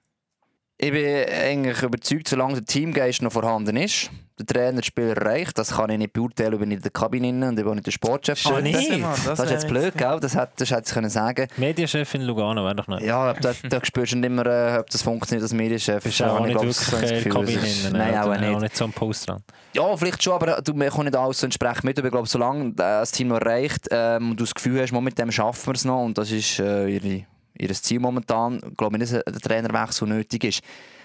Ich 0.83 0.91
bin 0.91 1.05
eigentlich 1.29 1.83
überzeugt, 1.83 2.27
solange 2.27 2.55
der 2.55 2.65
Teamgeist 2.65 3.21
noch 3.21 3.31
vorhanden 3.31 3.77
ist, 3.77 4.09
der 4.39 4.47
Trainer 4.47 4.77
das 4.77 4.87
Spiel 4.87 5.09
erreicht, 5.09 5.55
das 5.59 5.75
kann 5.75 5.91
ich 5.91 5.99
nicht 5.99 6.11
beurteilen, 6.11 6.59
wenn 6.59 6.71
ich 6.71 6.77
in 6.77 6.81
der 6.81 6.89
Kabine 6.89 7.27
bin 7.27 7.43
und 7.43 7.59
ich 7.59 7.63
bin 7.63 7.75
nicht 7.75 7.85
der 7.85 7.91
Sportchef. 7.91 8.43
Bin. 8.43 8.63
nicht? 8.63 9.03
Das, 9.27 9.39
ist 9.39 9.51
jetzt 9.51 9.67
blöd, 9.67 9.95
gell? 9.95 10.17
Das 10.19 10.35
hätte 10.35 10.53
das 10.57 10.71
hätte 10.71 10.83
ich 10.87 10.91
können 10.91 11.11
sagen 11.11 11.47
Medienchef 11.57 12.11
in 12.15 12.23
Lugano 12.23 12.63
wäre 12.63 12.75
doch 12.77 12.87
nicht. 12.87 13.03
Ja, 13.03 13.31
da, 13.33 13.53
da 13.69 13.85
spürst 13.85 14.13
du 14.13 14.17
nicht 14.17 14.31
mehr, 14.31 14.45
äh, 14.47 14.79
ob 14.79 14.89
das 14.89 15.03
funktioniert 15.03 15.43
als 15.43 15.53
Medienchef. 15.53 16.03
Bist 16.03 16.23
auch 16.23 16.39
habe 16.39 16.47
nicht 16.47 16.55
ich, 16.55 16.61
wirklich 16.63 17.09
so 17.09 17.15
Gefühl, 17.15 17.31
Kabine. 17.31 17.51
ist- 17.67 17.83
drin, 17.85 17.93
Nein, 17.93 18.09
oder? 18.13 18.23
auch 18.23 18.39
nicht. 18.39 18.55
Auch 18.55 18.61
nicht 18.61 18.75
so 18.77 18.85
am 18.85 18.93
Post 18.93 19.29
dran. 19.29 19.43
Ja, 19.73 19.95
vielleicht 19.95 20.23
schon, 20.23 20.33
aber 20.33 20.61
du, 20.63 20.73
man 20.73 20.89
kann 20.89 21.05
nicht 21.05 21.15
alles 21.15 21.39
so 21.39 21.45
entsprechend 21.45 21.83
mit. 21.83 21.99
Aber 21.99 22.07
ich 22.07 22.11
glaube, 22.11 22.27
solange 22.27 22.69
äh, 22.69 22.73
das 22.75 23.11
Team 23.11 23.27
noch 23.27 23.39
erreicht 23.39 23.87
ähm, 23.91 24.31
und 24.31 24.39
du 24.39 24.45
das 24.45 24.55
Gefühl 24.55 24.81
hast, 24.81 24.91
mit 24.91 25.19
dem 25.19 25.31
schaffen 25.31 25.67
wir 25.67 25.75
es 25.75 25.85
noch 25.85 26.03
und 26.03 26.17
das 26.17 26.31
ist 26.31 26.57
äh, 26.59 26.87
ihre, 26.87 27.25
ihr 27.57 27.73
Ziel 27.73 27.99
momentan, 27.99 28.59
glaube 28.77 28.97
ich 28.97 29.01
nicht, 29.01 29.13
dass 29.13 29.35
ein 29.35 29.39
Trainerwechsel 29.41 30.07
nötig 30.07 30.43
ist. 30.43 30.61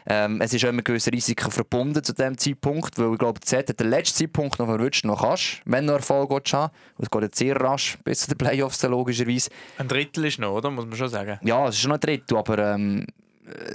Ähm, 0.09 0.41
es 0.41 0.55
ist 0.55 0.65
auch 0.65 0.69
immer 0.69 0.83
gewisse 0.83 1.13
Risiken 1.13 1.51
verbunden 1.51 2.03
zu 2.03 2.13
diesem 2.15 2.39
Zeitpunkt, 2.39 2.97
weil 2.97 3.13
ich 3.13 3.19
glaube, 3.19 3.41
Z 3.41 3.69
hat 3.69 3.81
den 3.81 3.91
letzten 3.91 4.19
Zeitpunkt 4.19 4.57
noch 4.61 4.67
verwünscht, 4.67 5.05
noch 5.05 5.21
kannst, 5.21 5.63
wenn 5.65 5.87
du 5.87 5.95
Erfolg 5.95 6.31
haben. 6.31 6.71
Und 6.97 7.05
es 7.05 7.11
geht 7.11 7.23
jetzt 7.23 7.39
sehr 7.39 7.61
rasch 7.61 7.99
bis 8.05 8.21
zu 8.21 8.29
den 8.29 8.39
Playoffs, 8.39 8.81
logischerweise. 8.85 9.51
Ein 9.79 9.89
Drittel 9.89 10.27
ist 10.27 10.39
noch, 10.39 10.53
oder? 10.53 10.71
Muss 10.71 10.87
man 10.87 10.97
schon 10.97 11.09
sagen. 11.09 11.41
Ja, 11.43 11.67
es 11.67 11.75
ist 11.75 11.81
schon 11.81 11.91
ein 11.91 11.99
Drittel, 11.99 12.39
aber 12.39 12.57
ähm, 12.75 13.05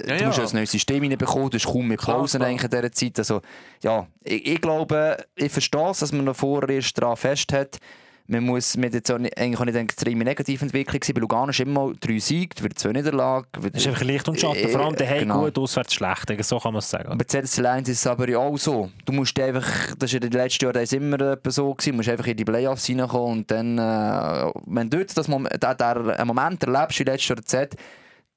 Ja, 0.06 0.16
du 0.16 0.24
musst 0.24 0.38
ja 0.38 0.44
ein 0.44 0.50
neues 0.54 0.70
System 0.70 1.02
reinbekommen, 1.02 1.50
du 1.50 1.58
hast 1.58 1.66
kaum 1.66 1.88
mehr 1.88 1.98
Pausen 1.98 2.40
in 2.42 2.56
dieser 2.56 2.92
Zeit. 2.92 3.18
Also, 3.18 3.42
ja, 3.82 4.06
ich, 4.22 4.46
ich 4.46 4.60
glaube, 4.60 5.18
ich 5.34 5.52
verstehe 5.52 5.90
es, 5.90 5.98
dass 5.98 6.12
man 6.12 6.24
noch 6.24 6.36
vorher 6.36 6.70
erst 6.70 6.96
daran 6.96 7.16
festhält. 7.16 7.78
Man 8.32 8.44
muss 8.44 8.76
mit 8.76 8.94
jetzt 8.94 9.10
auch 9.10 9.18
nicht, 9.18 9.36
eigentlich 9.38 9.60
auch 9.60 9.64
nicht 9.64 9.74
eine 9.76 9.84
extreme 9.84 10.24
Negativentwicklung 10.24 11.02
sein. 11.02 11.14
Bei 11.14 11.20
Lugano 11.20 11.50
ist 11.50 11.60
immer 11.60 11.86
mal 11.86 11.94
drei 12.00 12.18
Siege, 12.18 12.62
wird 12.62 12.78
zwei 12.78 12.92
Niederlagen. 12.92 13.46
Das 13.52 13.82
ist 13.82 13.86
einfach 13.86 14.02
Licht 14.02 14.28
und 14.28 14.40
Schatten. 14.40 14.68
Vor 14.68 14.80
allem 14.80 14.96
daheim 14.96 15.20
Genau. 15.20 15.44
gut, 15.44 15.58
auswärts 15.58 15.94
schlecht. 15.94 16.44
So 16.44 16.58
kann 16.58 16.72
man 16.72 16.80
es 16.80 16.90
sagen. 16.90 17.08
Bei 17.10 17.16
Mercedes 17.16 17.58
Alliance 17.58 17.92
ist 17.92 17.98
es 17.98 18.06
aber 18.06 18.28
ja 18.28 18.38
auch 18.38 18.56
so. 18.56 18.90
Du 19.04 19.12
musst 19.12 19.38
einfach, 19.38 19.94
das 19.98 20.10
ist 20.10 20.14
in 20.14 20.20
den 20.22 20.32
letzten 20.32 20.64
Jahren 20.64 20.84
immer 20.84 21.38
so 21.48 21.74
gewesen, 21.74 21.90
du 21.92 21.96
musst 21.96 22.08
einfach 22.08 22.26
in 22.26 22.36
die 22.36 22.44
Playoffs 22.44 22.88
reinkommen 22.88 23.38
und 23.38 23.50
dann, 23.50 23.78
äh, 23.78 24.50
wenn 24.66 24.88
du 24.90 24.98
dort 24.98 25.16
das 25.16 25.28
Moment, 25.28 25.62
der, 25.62 25.96
einen 26.18 26.26
Moment 26.26 26.62
erlebst 26.64 26.98
wie 26.98 27.04
letztes 27.04 27.28
Jahr 27.28 27.42
Z, 27.42 27.76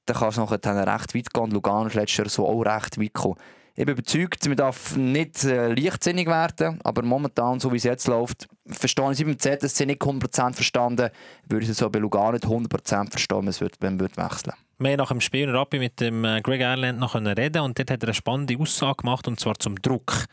dann 0.05 0.17
kannst 0.17 0.37
du 0.37 0.41
nachher 0.41 0.59
recht 0.93 1.15
weit 1.15 1.33
gehen. 1.33 1.43
Und 1.43 1.53
Lugano 1.53 1.87
ist 1.87 1.95
letztes 1.95 2.17
Jahr 2.17 2.29
so 2.29 2.47
auch 2.47 2.61
recht 2.61 2.99
weit 2.99 3.13
gekommen. 3.13 3.35
Ich 3.77 3.85
bin 3.85 3.93
überzeugt, 3.93 4.47
man 4.47 4.55
darf 4.55 4.95
nicht 4.95 5.43
äh, 5.43 5.73
leichtsinnig 5.73 6.27
werden, 6.27 6.79
aber 6.85 7.01
momentan, 7.01 7.59
so 7.59 7.73
wie 7.73 7.77
es 7.77 7.83
jetzt 7.83 8.07
läuft, 8.07 8.47
verstehe 8.67 9.11
ich 9.11 9.19
es 9.19 9.25
beim 9.25 9.37
ZSC 9.37 9.85
nicht 9.85 10.01
100% 10.01 10.53
verstanden, 10.53 11.09
würde 11.49 11.65
ich 11.65 11.69
es 11.69 11.77
so 11.77 11.89
bei 11.89 11.99
Lugano 11.99 12.31
nicht 12.31 12.45
100% 12.45 13.11
verstehen, 13.11 13.71
wenn 13.81 13.97
man 13.97 14.09
wechseln 14.15 14.53
Wir 14.77 14.91
haben 14.91 14.97
nach 14.97 15.09
dem 15.09 15.19
Spiel 15.19 15.49
Rappi 15.49 15.79
mit 15.79 15.99
dem 15.99 16.23
äh, 16.23 16.41
Greg 16.41 16.61
Ireland 16.61 16.99
noch 16.99 17.15
reden 17.15 17.63
und 17.63 17.77
dort 17.77 17.91
hat 17.91 18.01
er 18.01 18.07
eine 18.07 18.13
spannende 18.13 18.57
Aussage 18.57 19.01
gemacht 19.01 19.27
und 19.27 19.41
zwar 19.41 19.55
zum 19.55 19.75
Druck. 19.81 20.23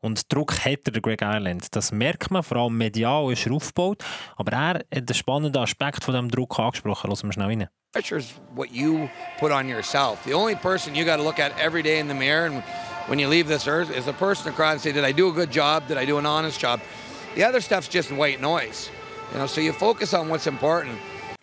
Und 0.00 0.32
Druck 0.32 0.58
hat 0.58 0.80
er, 0.84 0.92
der 0.92 1.02
Greg 1.02 1.22
Ireland. 1.22 1.74
Das 1.74 1.90
merkt 1.90 2.30
man, 2.30 2.42
vor 2.42 2.58
allem 2.58 2.76
medial 2.76 3.32
ist 3.32 3.46
er 3.46 3.52
aufgebaut. 3.52 4.04
Aber 4.36 4.52
er 4.52 4.68
hat 4.68 4.86
den 4.92 5.14
spannenden 5.14 5.60
Aspekt 5.60 6.04
von 6.04 6.14
diesem 6.14 6.30
Druck 6.30 6.58
angesprochen. 6.58 7.10
Lassen 7.10 7.28
wir 7.28 7.32
schnell 7.32 7.46
rein. 7.46 7.68
Pressure 7.92 8.18
is 8.18 8.34
what 8.54 8.70
you 8.72 9.08
put 9.38 9.50
on 9.50 9.68
yourself. 9.68 10.22
The 10.24 10.34
only 10.34 10.54
person 10.54 10.94
you 10.94 11.04
got 11.04 11.16
to 11.16 11.22
look 11.22 11.38
at 11.38 11.52
every 11.58 11.82
day 11.82 11.98
in 11.98 12.08
the 12.08 12.14
mirror 12.14 12.46
and 12.46 12.62
when 13.08 13.18
you 13.18 13.28
leave 13.28 13.48
this 13.48 13.66
earth 13.66 13.90
is 13.90 14.04
the 14.04 14.12
person 14.12 14.48
across 14.52 14.72
and 14.72 14.80
say, 14.82 14.92
Did 14.92 15.04
I 15.04 15.12
do 15.12 15.28
a 15.28 15.32
good 15.32 15.50
job? 15.50 15.88
Did 15.88 15.96
I 15.96 16.04
do 16.04 16.18
an 16.18 16.26
honest 16.26 16.60
job? 16.60 16.80
The 17.34 17.44
other 17.44 17.60
stuff's 17.60 17.88
just 17.88 18.12
white 18.12 18.40
noise. 18.40 18.90
You 19.32 19.38
know, 19.38 19.46
so 19.46 19.60
you 19.60 19.72
focus 19.72 20.12
on 20.14 20.28
what's 20.28 20.46
important. 20.46 20.98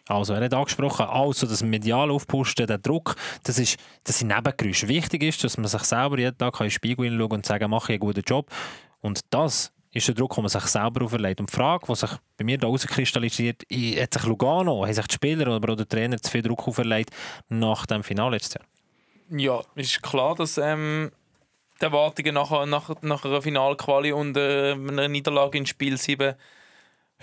Also, 0.07 0.33
er 0.33 0.43
hat 0.43 0.53
angesprochen, 0.53 1.05
also 1.05 1.47
das 1.47 1.63
medial 1.63 2.11
aufpusten, 2.11 2.67
der 2.67 2.77
Druck, 2.77 3.15
das, 3.43 3.57
ist, 3.57 3.77
das 4.03 4.19
sind 4.19 4.27
Nebengeräusche. 4.27 4.87
Wichtig 4.87 5.23
ist, 5.23 5.43
dass 5.43 5.57
man 5.57 5.67
sich 5.67 5.83
selber 5.83 6.19
jeden 6.19 6.37
Tag 6.37 6.59
in 6.59 6.65
den 6.65 6.71
Spiegel 6.71 7.05
hinschauen 7.05 7.31
und 7.31 7.45
sagen, 7.45 7.69
mache 7.69 7.93
ich 7.93 8.01
einen 8.01 8.07
guten 8.07 8.23
Job. 8.25 8.51
Und 8.99 9.21
das 9.29 9.71
ist 9.93 10.07
der 10.07 10.15
Druck, 10.15 10.35
den 10.35 10.43
man 10.43 10.49
sich 10.49 10.63
selber 10.63 11.05
auferlegt. 11.05 11.39
Und 11.39 11.49
die 11.49 11.55
Frage, 11.55 11.85
die 11.87 11.95
sich 11.95 12.09
bei 12.37 12.43
mir 12.43 12.57
da 12.57 12.67
herauskristallisiert, 12.67 13.63
hat 13.63 14.13
sich 14.13 14.23
Lugano, 14.23 14.83
haben 14.83 14.93
sich 14.93 15.07
die 15.07 15.13
Spieler 15.13 15.55
oder 15.55 15.75
der 15.75 15.87
Trainer 15.87 16.17
zu 16.17 16.31
viel 16.31 16.41
Druck 16.41 16.67
auferlegt 16.67 17.11
nach 17.47 17.85
dem 17.85 18.03
Finale 18.03 18.31
letztes 18.31 18.55
Jahr? 18.55 18.65
Ja, 19.39 19.61
ist 19.75 20.01
klar, 20.03 20.35
dass 20.35 20.57
ähm, 20.57 21.11
die 21.79 21.85
Erwartungen 21.85 22.33
nach, 22.33 22.65
nach, 22.65 23.01
nach 23.01 23.25
einer 23.25 23.41
Finalquali 23.41 24.11
und 24.11 24.35
äh, 24.35 24.73
einer 24.73 25.07
Niederlage 25.07 25.57
in 25.57 25.65
Spiel 25.65 25.97
7 25.97 26.35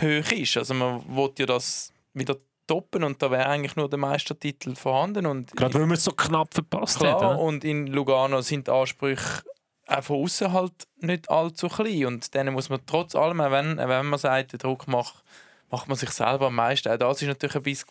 hoch 0.01 0.33
ist. 0.33 0.57
Also 0.57 0.75
man 0.75 1.05
will 1.09 1.31
ja 1.39 1.47
das 1.47 1.93
wieder 2.15 2.37
toppen 2.71 3.03
und 3.03 3.21
da 3.21 3.31
wäre 3.31 3.47
eigentlich 3.47 3.77
nur 3.77 3.91
der 3.91 3.99
Meistertitel 3.99 4.77
vorhanden. 4.77 5.27
Und 5.27 5.57
Gerade 5.57 5.75
weil 5.75 5.87
man 5.87 5.97
es 5.97 6.05
so 6.05 6.13
knapp 6.13 6.55
verpasst 6.55 6.99
Klar, 6.99 7.15
hat. 7.15 7.19
oder? 7.21 7.39
und 7.41 7.65
in 7.65 7.89
Lugano 7.89 8.41
sind 8.43 8.69
die 8.69 8.71
Ansprüche 8.71 9.43
auch 9.89 10.05
von 10.05 10.23
außen 10.23 10.53
halt 10.53 10.73
nicht 10.99 11.29
allzu 11.29 11.69
klein. 11.69 12.07
Und 12.07 12.33
denen 12.35 12.55
muss 12.55 12.69
man 12.69 12.81
trotz 12.87 13.17
allem, 13.17 13.41
auch 13.41 13.51
wenn, 13.51 13.81
auch 13.81 13.89
wenn 13.89 14.07
man 14.07 14.19
sagt, 14.19 14.53
der 14.53 14.59
Druck 14.61 14.87
macht, 14.87 15.25
macht 15.69 15.89
man 15.89 15.97
sich 15.97 16.11
selber 16.11 16.47
am 16.47 16.55
meisten. 16.55 16.93
Auch 16.93 16.97
das 16.97 17.23
ist 17.23 17.29
natürlich 17.29 17.57
ein 17.57 17.63
bisschen 17.63 17.89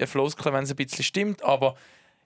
ein 0.00 0.06
Floskel, 0.06 0.52
wenn 0.52 0.64
es 0.64 0.70
ein 0.70 0.76
bisschen 0.76 1.04
stimmt. 1.04 1.42
Aber 1.42 1.74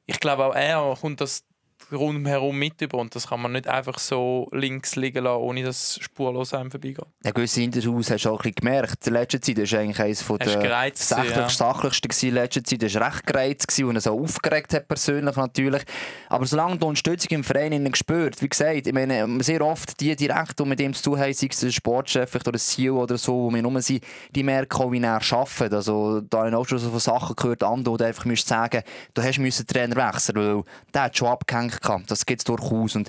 ich 0.04 0.20
glaube, 0.20 0.44
auch 0.44 0.54
er 0.54 0.96
kommt 1.00 1.20
das 1.20 1.44
rundherum 1.92 2.58
mit 2.58 2.80
über. 2.82 2.98
Und 2.98 3.14
das 3.14 3.28
kann 3.28 3.40
man 3.40 3.52
nicht 3.52 3.68
einfach 3.68 3.98
so 3.98 4.48
links 4.52 4.96
liegen 4.96 5.24
lassen, 5.24 5.42
ohne 5.42 5.62
dass 5.62 5.98
spurlos 6.00 6.54
einem 6.54 6.70
vorbeigeht. 6.70 7.06
Ja, 7.24 7.30
gewisse 7.30 7.62
Interviews 7.62 8.10
hast 8.10 8.24
du 8.24 8.30
auch 8.30 8.40
ein 8.40 8.42
bisschen 8.42 8.54
gemerkt. 8.56 9.06
In 9.06 9.12
letzter 9.12 9.40
Zeit 9.40 9.56
war 9.58 9.80
eigentlich 9.80 10.00
eines 10.00 10.22
von 10.22 10.40
Er 10.40 10.46
der 10.46 10.56
gereizt 10.56 11.08
sachlich, 11.08 11.36
ja. 11.36 11.48
sachlichsten 11.48 12.28
in 12.28 12.34
letzter 12.34 12.64
Zeit. 12.64 12.82
Er 12.82 13.00
war 13.00 13.12
recht 13.12 13.26
gereizt 13.26 13.78
und 13.80 14.00
so 14.00 14.20
aufgeregt 14.20 14.74
hat 14.74 14.88
persönlich 14.88 15.36
natürlich. 15.36 15.82
Aber 16.28 16.46
solange 16.46 16.78
du 16.78 16.86
Unterstützung 16.86 17.30
im 17.38 17.44
Verein 17.44 17.84
gespürt, 17.90 18.40
wie 18.42 18.48
gesagt, 18.48 18.86
ich 18.86 18.92
meine, 18.92 19.26
sehr 19.42 19.60
oft 19.60 20.00
die 20.00 20.16
direkt, 20.16 20.58
die 20.58 20.64
mit 20.64 20.80
ihm 20.80 20.94
zu 20.94 21.02
tun 21.02 21.18
haben, 21.20 21.32
sei 21.32 21.48
es 21.50 21.60
der 21.60 21.70
Sportchef 21.70 22.34
oder 22.34 22.52
der 22.52 22.60
CEO 22.60 23.02
oder 23.02 23.18
so, 23.18 23.34
wo 23.34 23.50
wir 23.50 23.62
rum 23.62 23.80
sind, 23.80 24.04
die 24.30 24.42
merken 24.42 24.80
auch, 24.80 24.90
wie 24.92 25.00
er 25.00 25.14
arbeitet. 25.14 25.72
Also 25.72 26.20
da 26.20 26.38
habe 26.38 26.48
ich 26.48 26.54
auch 26.54 26.66
schon 26.66 26.78
so 26.78 26.90
von 26.90 27.00
Sachen 27.00 27.36
gehört, 27.36 27.62
andere, 27.62 27.96
du 27.96 28.04
einfach 28.04 28.24
sagen 28.36 28.82
du 29.14 29.22
hast 29.22 29.38
den 29.38 29.66
Trainer 29.66 29.96
wechseln, 29.96 30.36
weil 30.36 30.62
der 30.92 31.02
hat 31.02 31.16
schon 31.16 31.28
abgehängt. 31.28 31.65
Gehabt. 31.68 32.10
Das 32.10 32.24
es 32.26 32.44
durchaus. 32.44 32.96
Und 32.96 33.08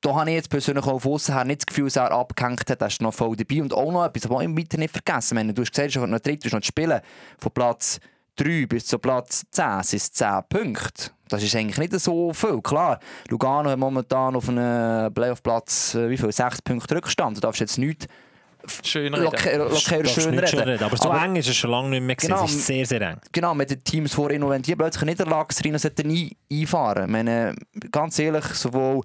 da 0.00 0.14
habe 0.14 0.30
ich 0.30 0.36
jetzt 0.36 0.50
persönlich 0.50 0.84
auch 0.84 1.00
von 1.00 1.12
nicht 1.46 1.62
das 1.62 1.66
Gefühl, 1.66 1.84
dass 1.84 1.96
er 1.96 2.10
abgehängt 2.10 2.68
hat. 2.68 2.80
Er 2.80 2.86
ist 2.88 3.00
noch 3.00 3.14
voll 3.14 3.36
dabei. 3.36 3.62
Und 3.62 3.72
auch 3.72 3.92
noch 3.92 4.04
etwas, 4.04 4.28
was 4.28 4.42
ich 4.42 4.56
weiter 4.56 4.78
nicht 4.78 4.92
vergessen 4.92 5.38
habe. 5.38 5.54
Du 5.54 5.62
hast 5.62 5.72
gesagt, 5.72 5.94
du 5.94 6.00
hast 6.00 6.08
noch 6.08 6.20
dritt, 6.20 6.44
du 6.44 6.48
noch 6.48 6.62
spielen. 6.62 7.00
Von 7.38 7.52
Platz 7.52 8.00
3 8.36 8.66
bis 8.66 8.86
zu 8.86 8.98
Platz 8.98 9.44
10 9.50 9.82
sind 9.82 9.98
es 9.98 10.12
10 10.12 10.42
Punkte. 10.48 11.10
Das 11.28 11.42
ist 11.42 11.54
eigentlich 11.54 11.78
nicht 11.78 11.98
so 12.00 12.32
viel. 12.32 12.60
Klar, 12.60 12.98
Lugano 13.28 13.70
hat 13.70 13.78
momentan 13.78 14.36
auf 14.36 14.48
einem 14.48 15.12
Playoff-Platz 15.14 15.94
äh, 15.94 16.10
wie 16.10 16.18
viel? 16.18 16.32
6 16.32 16.62
Punkte 16.62 16.96
Rückstand. 16.96 17.36
Du 17.36 17.40
darfst 17.40 17.60
jetzt 17.60 17.78
nicht 17.78 18.06
Schön 18.82 19.14
reden. 19.14 19.24
locker, 19.24 19.58
locker 19.58 20.02
Darfst 20.02 20.22
schön 20.22 20.34
nicht 20.34 20.54
reden. 20.54 20.82
Aber 20.82 20.96
so 20.96 21.10
eng 21.10 21.36
ist 21.36 21.48
es 21.48 21.56
schon 21.56 21.70
lange 21.70 21.90
nicht 21.90 22.02
mehr. 22.02 22.16
Genau. 22.16 22.44
Es 22.44 22.52
ist 22.52 22.66
sehr, 22.66 22.86
sehr 22.86 23.00
eng. 23.00 23.20
genau, 23.32 23.54
mit 23.54 23.70
den 23.70 23.82
Teams 23.82 24.14
vor 24.14 24.30
ihnen, 24.30 24.44
und 24.44 24.50
wenn 24.50 24.62
die 24.62 24.76
plötzlich 24.76 25.02
eine 25.02 25.12
Niederlagsrennen 25.12 25.78
sollten 25.78 26.10
ein 26.10 26.30
einfahren. 26.50 27.04
Ich 27.04 27.10
meine, 27.10 27.54
ganz 27.90 28.18
ehrlich, 28.18 28.44
sowohl 28.44 29.02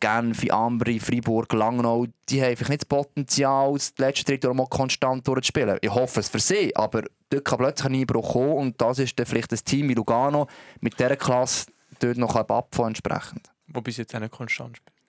Genf, 0.00 0.50
Ambri, 0.50 0.98
Freiburg, 0.98 1.52
Langnau, 1.52 2.06
die 2.28 2.40
haben 2.40 2.50
einfach 2.50 2.68
nicht 2.70 2.82
das 2.82 2.86
Potenzial, 2.86 3.74
das 3.74 3.92
letzte 3.98 4.24
Drittel 4.24 4.54
mal 4.54 4.66
konstant 4.66 5.28
durchzuspielen. 5.28 5.78
Ich 5.82 5.90
hoffe 5.90 6.20
es 6.20 6.28
für 6.28 6.40
sie, 6.40 6.74
aber 6.74 7.02
dort 7.28 7.44
kann 7.44 7.58
plötzlich 7.58 7.86
ein 7.86 7.94
Einbruch 8.00 8.32
kommen 8.32 8.52
und 8.52 8.80
das 8.80 8.98
ist 8.98 9.18
dann 9.18 9.26
vielleicht 9.26 9.52
ein 9.52 9.58
Team 9.62 9.88
wie 9.90 9.94
Lugano 9.94 10.46
mit 10.80 10.98
dieser 10.98 11.16
Klasse 11.16 11.66
dort 11.98 12.16
noch 12.16 12.34
abfahren 12.34 12.88
entsprechend. 12.88 13.50
Wo 13.66 13.82
bis 13.82 13.98
jetzt 13.98 14.14
auch 14.14 14.20
nicht 14.20 14.32
konstant 14.32 14.78
spielt. 14.78 14.99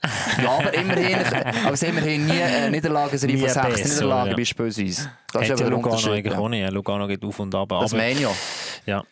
Ja, 0.41 0.57
aber 0.57 0.73
immerhin, 0.73 1.15
aber 1.15 1.75
haben 1.75 1.85
immerhin 1.87 2.25
nie 2.25 2.41
eine 2.41 2.71
Niederlagenserie 2.71 3.35
Nie 3.35 3.41
von 3.41 3.49
sechs 3.49 3.81
besser, 3.81 3.93
Niederlagen 3.93 4.31
ja. 4.31 4.35
beispielsweise. 4.35 5.11
Das 5.31 5.41
Hat 5.43 5.49
ist 5.51 5.59
ja 5.59 5.67
Lugano 5.67 6.11
eigentlich 6.11 6.33
Ja. 6.33 6.39
auch 6.39 6.49
nicht. 6.49 6.71
Lugano 6.71 7.07
geht 7.07 7.23
auf 7.23 7.39
und 7.39 7.53
ab. 7.53 7.69
Das 7.69 7.91
meine 7.93 8.11
ich 8.13 8.19
ja. 8.21 8.31
ja. 8.85 9.03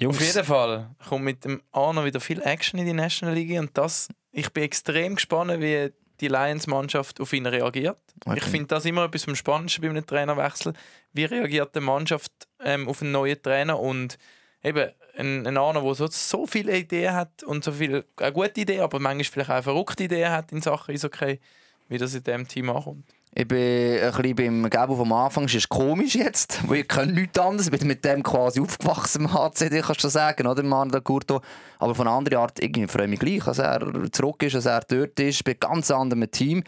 Jungs, 0.00 0.16
Auf 0.16 0.22
jeden 0.22 0.44
Fall 0.44 0.90
kommt 1.08 1.24
mit 1.24 1.44
dem 1.44 1.60
Arno 1.72 2.04
wieder 2.04 2.20
viel 2.20 2.40
Action 2.42 2.78
in 2.78 2.86
die 2.86 2.92
National 2.92 3.34
League 3.34 3.58
und 3.58 3.76
das, 3.76 4.08
ich 4.30 4.52
bin 4.52 4.62
extrem 4.62 5.16
gespannt, 5.16 5.60
wie 5.60 5.92
die 6.20 6.28
Lions-Mannschaft 6.28 7.20
auf 7.20 7.32
ihn 7.32 7.46
reagiert. 7.46 7.98
Okay. 8.24 8.38
Ich 8.38 8.44
finde 8.44 8.68
das 8.68 8.84
immer 8.84 9.04
etwas 9.04 9.24
vom 9.24 9.34
Spannendsten 9.34 9.82
bei 9.82 9.90
einem 9.90 10.06
Trainerwechsel. 10.06 10.72
Wie 11.12 11.24
reagiert 11.24 11.74
die 11.74 11.80
Mannschaft 11.80 12.32
ähm, 12.64 12.88
auf 12.88 13.02
einen 13.02 13.10
neuen 13.12 13.42
Trainer 13.42 13.78
und 13.78 14.18
eben 14.62 14.90
ein, 15.18 15.46
ein 15.46 15.56
Arno, 15.56 15.82
der 15.82 15.94
so, 15.94 16.06
so 16.06 16.46
viele 16.46 16.76
Ideen 16.76 17.14
hat 17.14 17.42
und 17.42 17.64
so 17.64 17.72
viele 17.72 18.04
auch 18.20 18.32
gute 18.32 18.60
Ideen, 18.60 18.82
aber 18.82 18.98
manchmal 19.00 19.24
vielleicht 19.24 19.50
auch 19.50 19.62
verrückte 19.62 20.04
Ideen 20.04 20.30
hat 20.30 20.52
in 20.52 20.62
Sachen 20.62 20.94
Eishockey, 20.94 21.40
wie 21.88 21.98
das 21.98 22.14
in 22.14 22.22
diesem 22.22 22.46
Team 22.46 22.70
ankommt. 22.70 23.04
Ich 23.34 23.46
bin 23.46 24.00
ein 24.00 24.10
bisschen 24.10 24.34
beim 24.34 24.70
Gabo 24.70 24.96
vom 24.96 25.12
Anfang. 25.12 25.44
Es 25.44 25.54
ist 25.54 25.68
komisch 25.68 26.14
jetzt, 26.14 26.60
weil 26.68 26.78
ich 26.78 26.88
kann 26.88 27.12
nichts 27.12 27.38
anderes. 27.38 27.66
Ich 27.66 27.78
bin 27.78 27.86
mit 27.86 28.04
dem 28.04 28.22
quasi 28.22 28.60
aufgewachsen 28.60 29.22
im 29.26 29.32
HCD, 29.32 29.82
kannst 29.82 30.02
du 30.02 30.08
sagen, 30.08 30.46
oder, 30.46 30.62
Manuel 30.62 31.02
Curto. 31.02 31.40
Aber 31.78 31.94
von 31.94 32.06
einer 32.06 32.16
anderen 32.16 32.38
Art, 32.38 32.58
ich 32.58 32.90
freue 32.90 33.08
mich 33.08 33.20
gleich, 33.20 33.44
dass 33.44 33.58
er 33.58 33.80
zurück 34.12 34.42
ist, 34.42 34.54
dass 34.54 34.66
er 34.66 34.80
dort 34.80 35.20
ist, 35.20 35.44
bei 35.44 35.54
ganz 35.54 35.90
anderen 35.90 36.30
Team. 36.30 36.64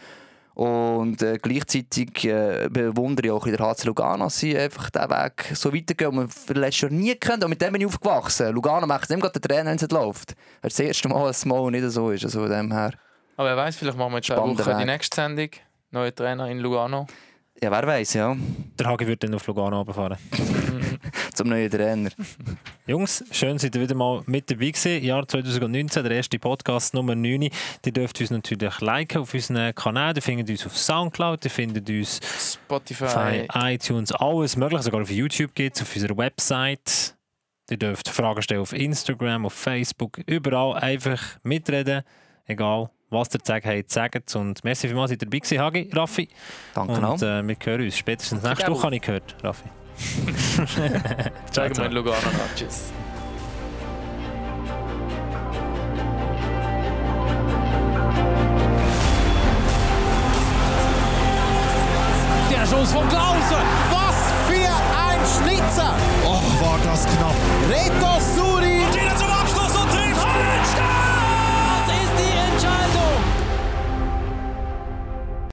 Und 0.53 1.21
äh, 1.21 1.37
gleichzeitig 1.41 2.25
äh, 2.25 2.67
bewundere 2.69 3.27
ich 3.27 3.31
auch 3.31 3.45
in 3.45 3.55
der 3.55 3.65
HC 3.65 3.85
Lugano, 3.85 4.25
dass 4.25 4.39
sie 4.39 4.57
einfach 4.57 4.89
diesen 4.89 5.09
Weg 5.09 5.51
so 5.53 5.73
weitergehen, 5.73 6.09
und 6.09 6.15
man 6.15 6.57
letztes 6.57 6.81
Jahr 6.81 6.91
nie 6.91 7.15
kennt. 7.15 7.43
Und 7.43 7.49
mit 7.49 7.61
dem 7.61 7.71
bin 7.71 7.81
ich 7.81 7.87
aufgewachsen. 7.87 8.53
Lugano 8.53 8.85
macht 8.85 9.09
dem 9.09 9.19
gerade 9.19 9.39
den 9.39 9.41
Trainer, 9.41 9.69
wenn 9.69 9.75
es 9.75 9.81
nicht 9.81 9.91
läuft. 9.91 10.35
Das 10.61 10.79
erste 10.79 11.07
Mal, 11.07 11.27
dass 11.27 11.37
es 11.37 11.45
mal 11.45 11.71
nicht 11.71 11.89
so 11.89 12.11
ist. 12.11 12.25
Also 12.25 12.41
von 12.41 12.49
dem 12.49 12.71
her. 12.71 12.91
Aber 13.37 13.49
wer 13.49 13.57
weiß, 13.57 13.75
vielleicht 13.77 13.97
machen 13.97 14.13
wir 14.13 14.23
Spannender 14.23 14.65
Wochen 14.65 14.79
die 14.79 14.85
nächste 14.85 15.15
Sendung. 15.15 15.49
Neuer 15.91 16.13
Trainer 16.13 16.49
in 16.49 16.59
Lugano. 16.59 17.07
Ja, 17.61 17.71
wer 17.71 17.85
weiß, 17.85 18.13
ja. 18.13 18.35
der 18.79 18.87
Hagi 18.87 19.07
wird 19.07 19.23
dann 19.23 19.35
auf 19.35 19.45
Lugano 19.47 19.77
runterfahren. 19.77 20.17
Zum 21.33 21.49
neuen 21.49 21.69
Trainer. 21.69 22.09
Jungs, 22.87 23.23
schön, 23.31 23.59
seid 23.59 23.75
ihr 23.75 23.81
wieder 23.81 23.93
mal 23.95 24.23
mit 24.25 24.49
dabei 24.49 24.71
gewesen. 24.71 25.03
Jahr 25.03 25.27
2019, 25.27 26.03
der 26.03 26.13
erste 26.13 26.39
Podcast 26.39 26.93
Nummer 26.95 27.13
9. 27.13 27.43
Ihr 27.43 27.51
dürft 27.91 28.19
uns 28.19 28.31
natürlich 28.31 28.79
liken 28.81 29.21
auf 29.21 29.33
unseren 29.33 29.73
Kanal. 29.75 30.15
Ihr 30.15 30.21
findet 30.21 30.49
uns 30.49 30.65
auf 30.65 30.75
Soundcloud, 30.75 31.45
ihr 31.45 31.51
findet 31.51 31.87
uns 31.89 32.19
Spotify. 32.63 33.45
iTunes, 33.53 34.11
alles 34.11 34.55
mögliche. 34.57 34.83
Sogar 34.83 35.01
auf 35.03 35.11
YouTube 35.11 35.53
geht 35.53 35.75
es, 35.75 35.83
auf 35.83 35.95
unserer 35.95 36.17
Website. 36.17 37.15
Ihr 37.69 37.77
dürft 37.77 38.09
Fragen 38.09 38.41
stellen 38.41 38.61
auf 38.61 38.73
Instagram, 38.73 39.45
auf 39.45 39.53
Facebook, 39.53 40.17
überall 40.25 40.75
einfach 40.77 41.21
mitreden. 41.43 42.01
Egal, 42.47 42.89
was 43.11 43.27
ihr 43.33 43.39
zu 43.39 43.45
sagen 43.45 43.69
habt, 43.69 43.91
sagt 43.91 44.23
es. 44.29 44.35
Und 44.35 44.63
merci 44.63 44.87
vielmals, 44.87 45.11
seid 45.11 45.21
ihr 45.21 45.27
dabei 45.27 45.37
gewesen, 45.39 45.59
Hagi, 45.59 45.89
Raffi. 45.93 46.27
Danke 46.73 46.93
Und 46.93 47.03
auch. 47.05 47.21
äh, 47.21 47.47
wir 47.47 47.55
hören 47.63 47.81
uns 47.83 47.95
spätestens 47.97 48.41
nächste. 48.41 48.71
Woche, 48.71 48.83
habe 48.83 48.95
ich 48.95 49.01
gehört, 49.03 49.35
Raffi. 49.43 49.69
Zeige 51.51 51.81
mein 51.81 51.91
Logo 51.91 52.11
an 52.11 52.17
und 52.17 52.55
Tschüss. 52.55 52.91
Der 62.49 62.65
Schuss 62.65 62.91
von 62.91 63.07
Klause. 63.09 63.57
Was 63.89 64.15
für 64.47 64.69
ein 64.95 65.19
Schnitzer. 65.37 65.93
Oh, 66.25 66.41
war 66.63 66.79
das 66.83 67.05
knapp. 67.05 67.35
Reto 67.69 68.19
Su 68.35 68.50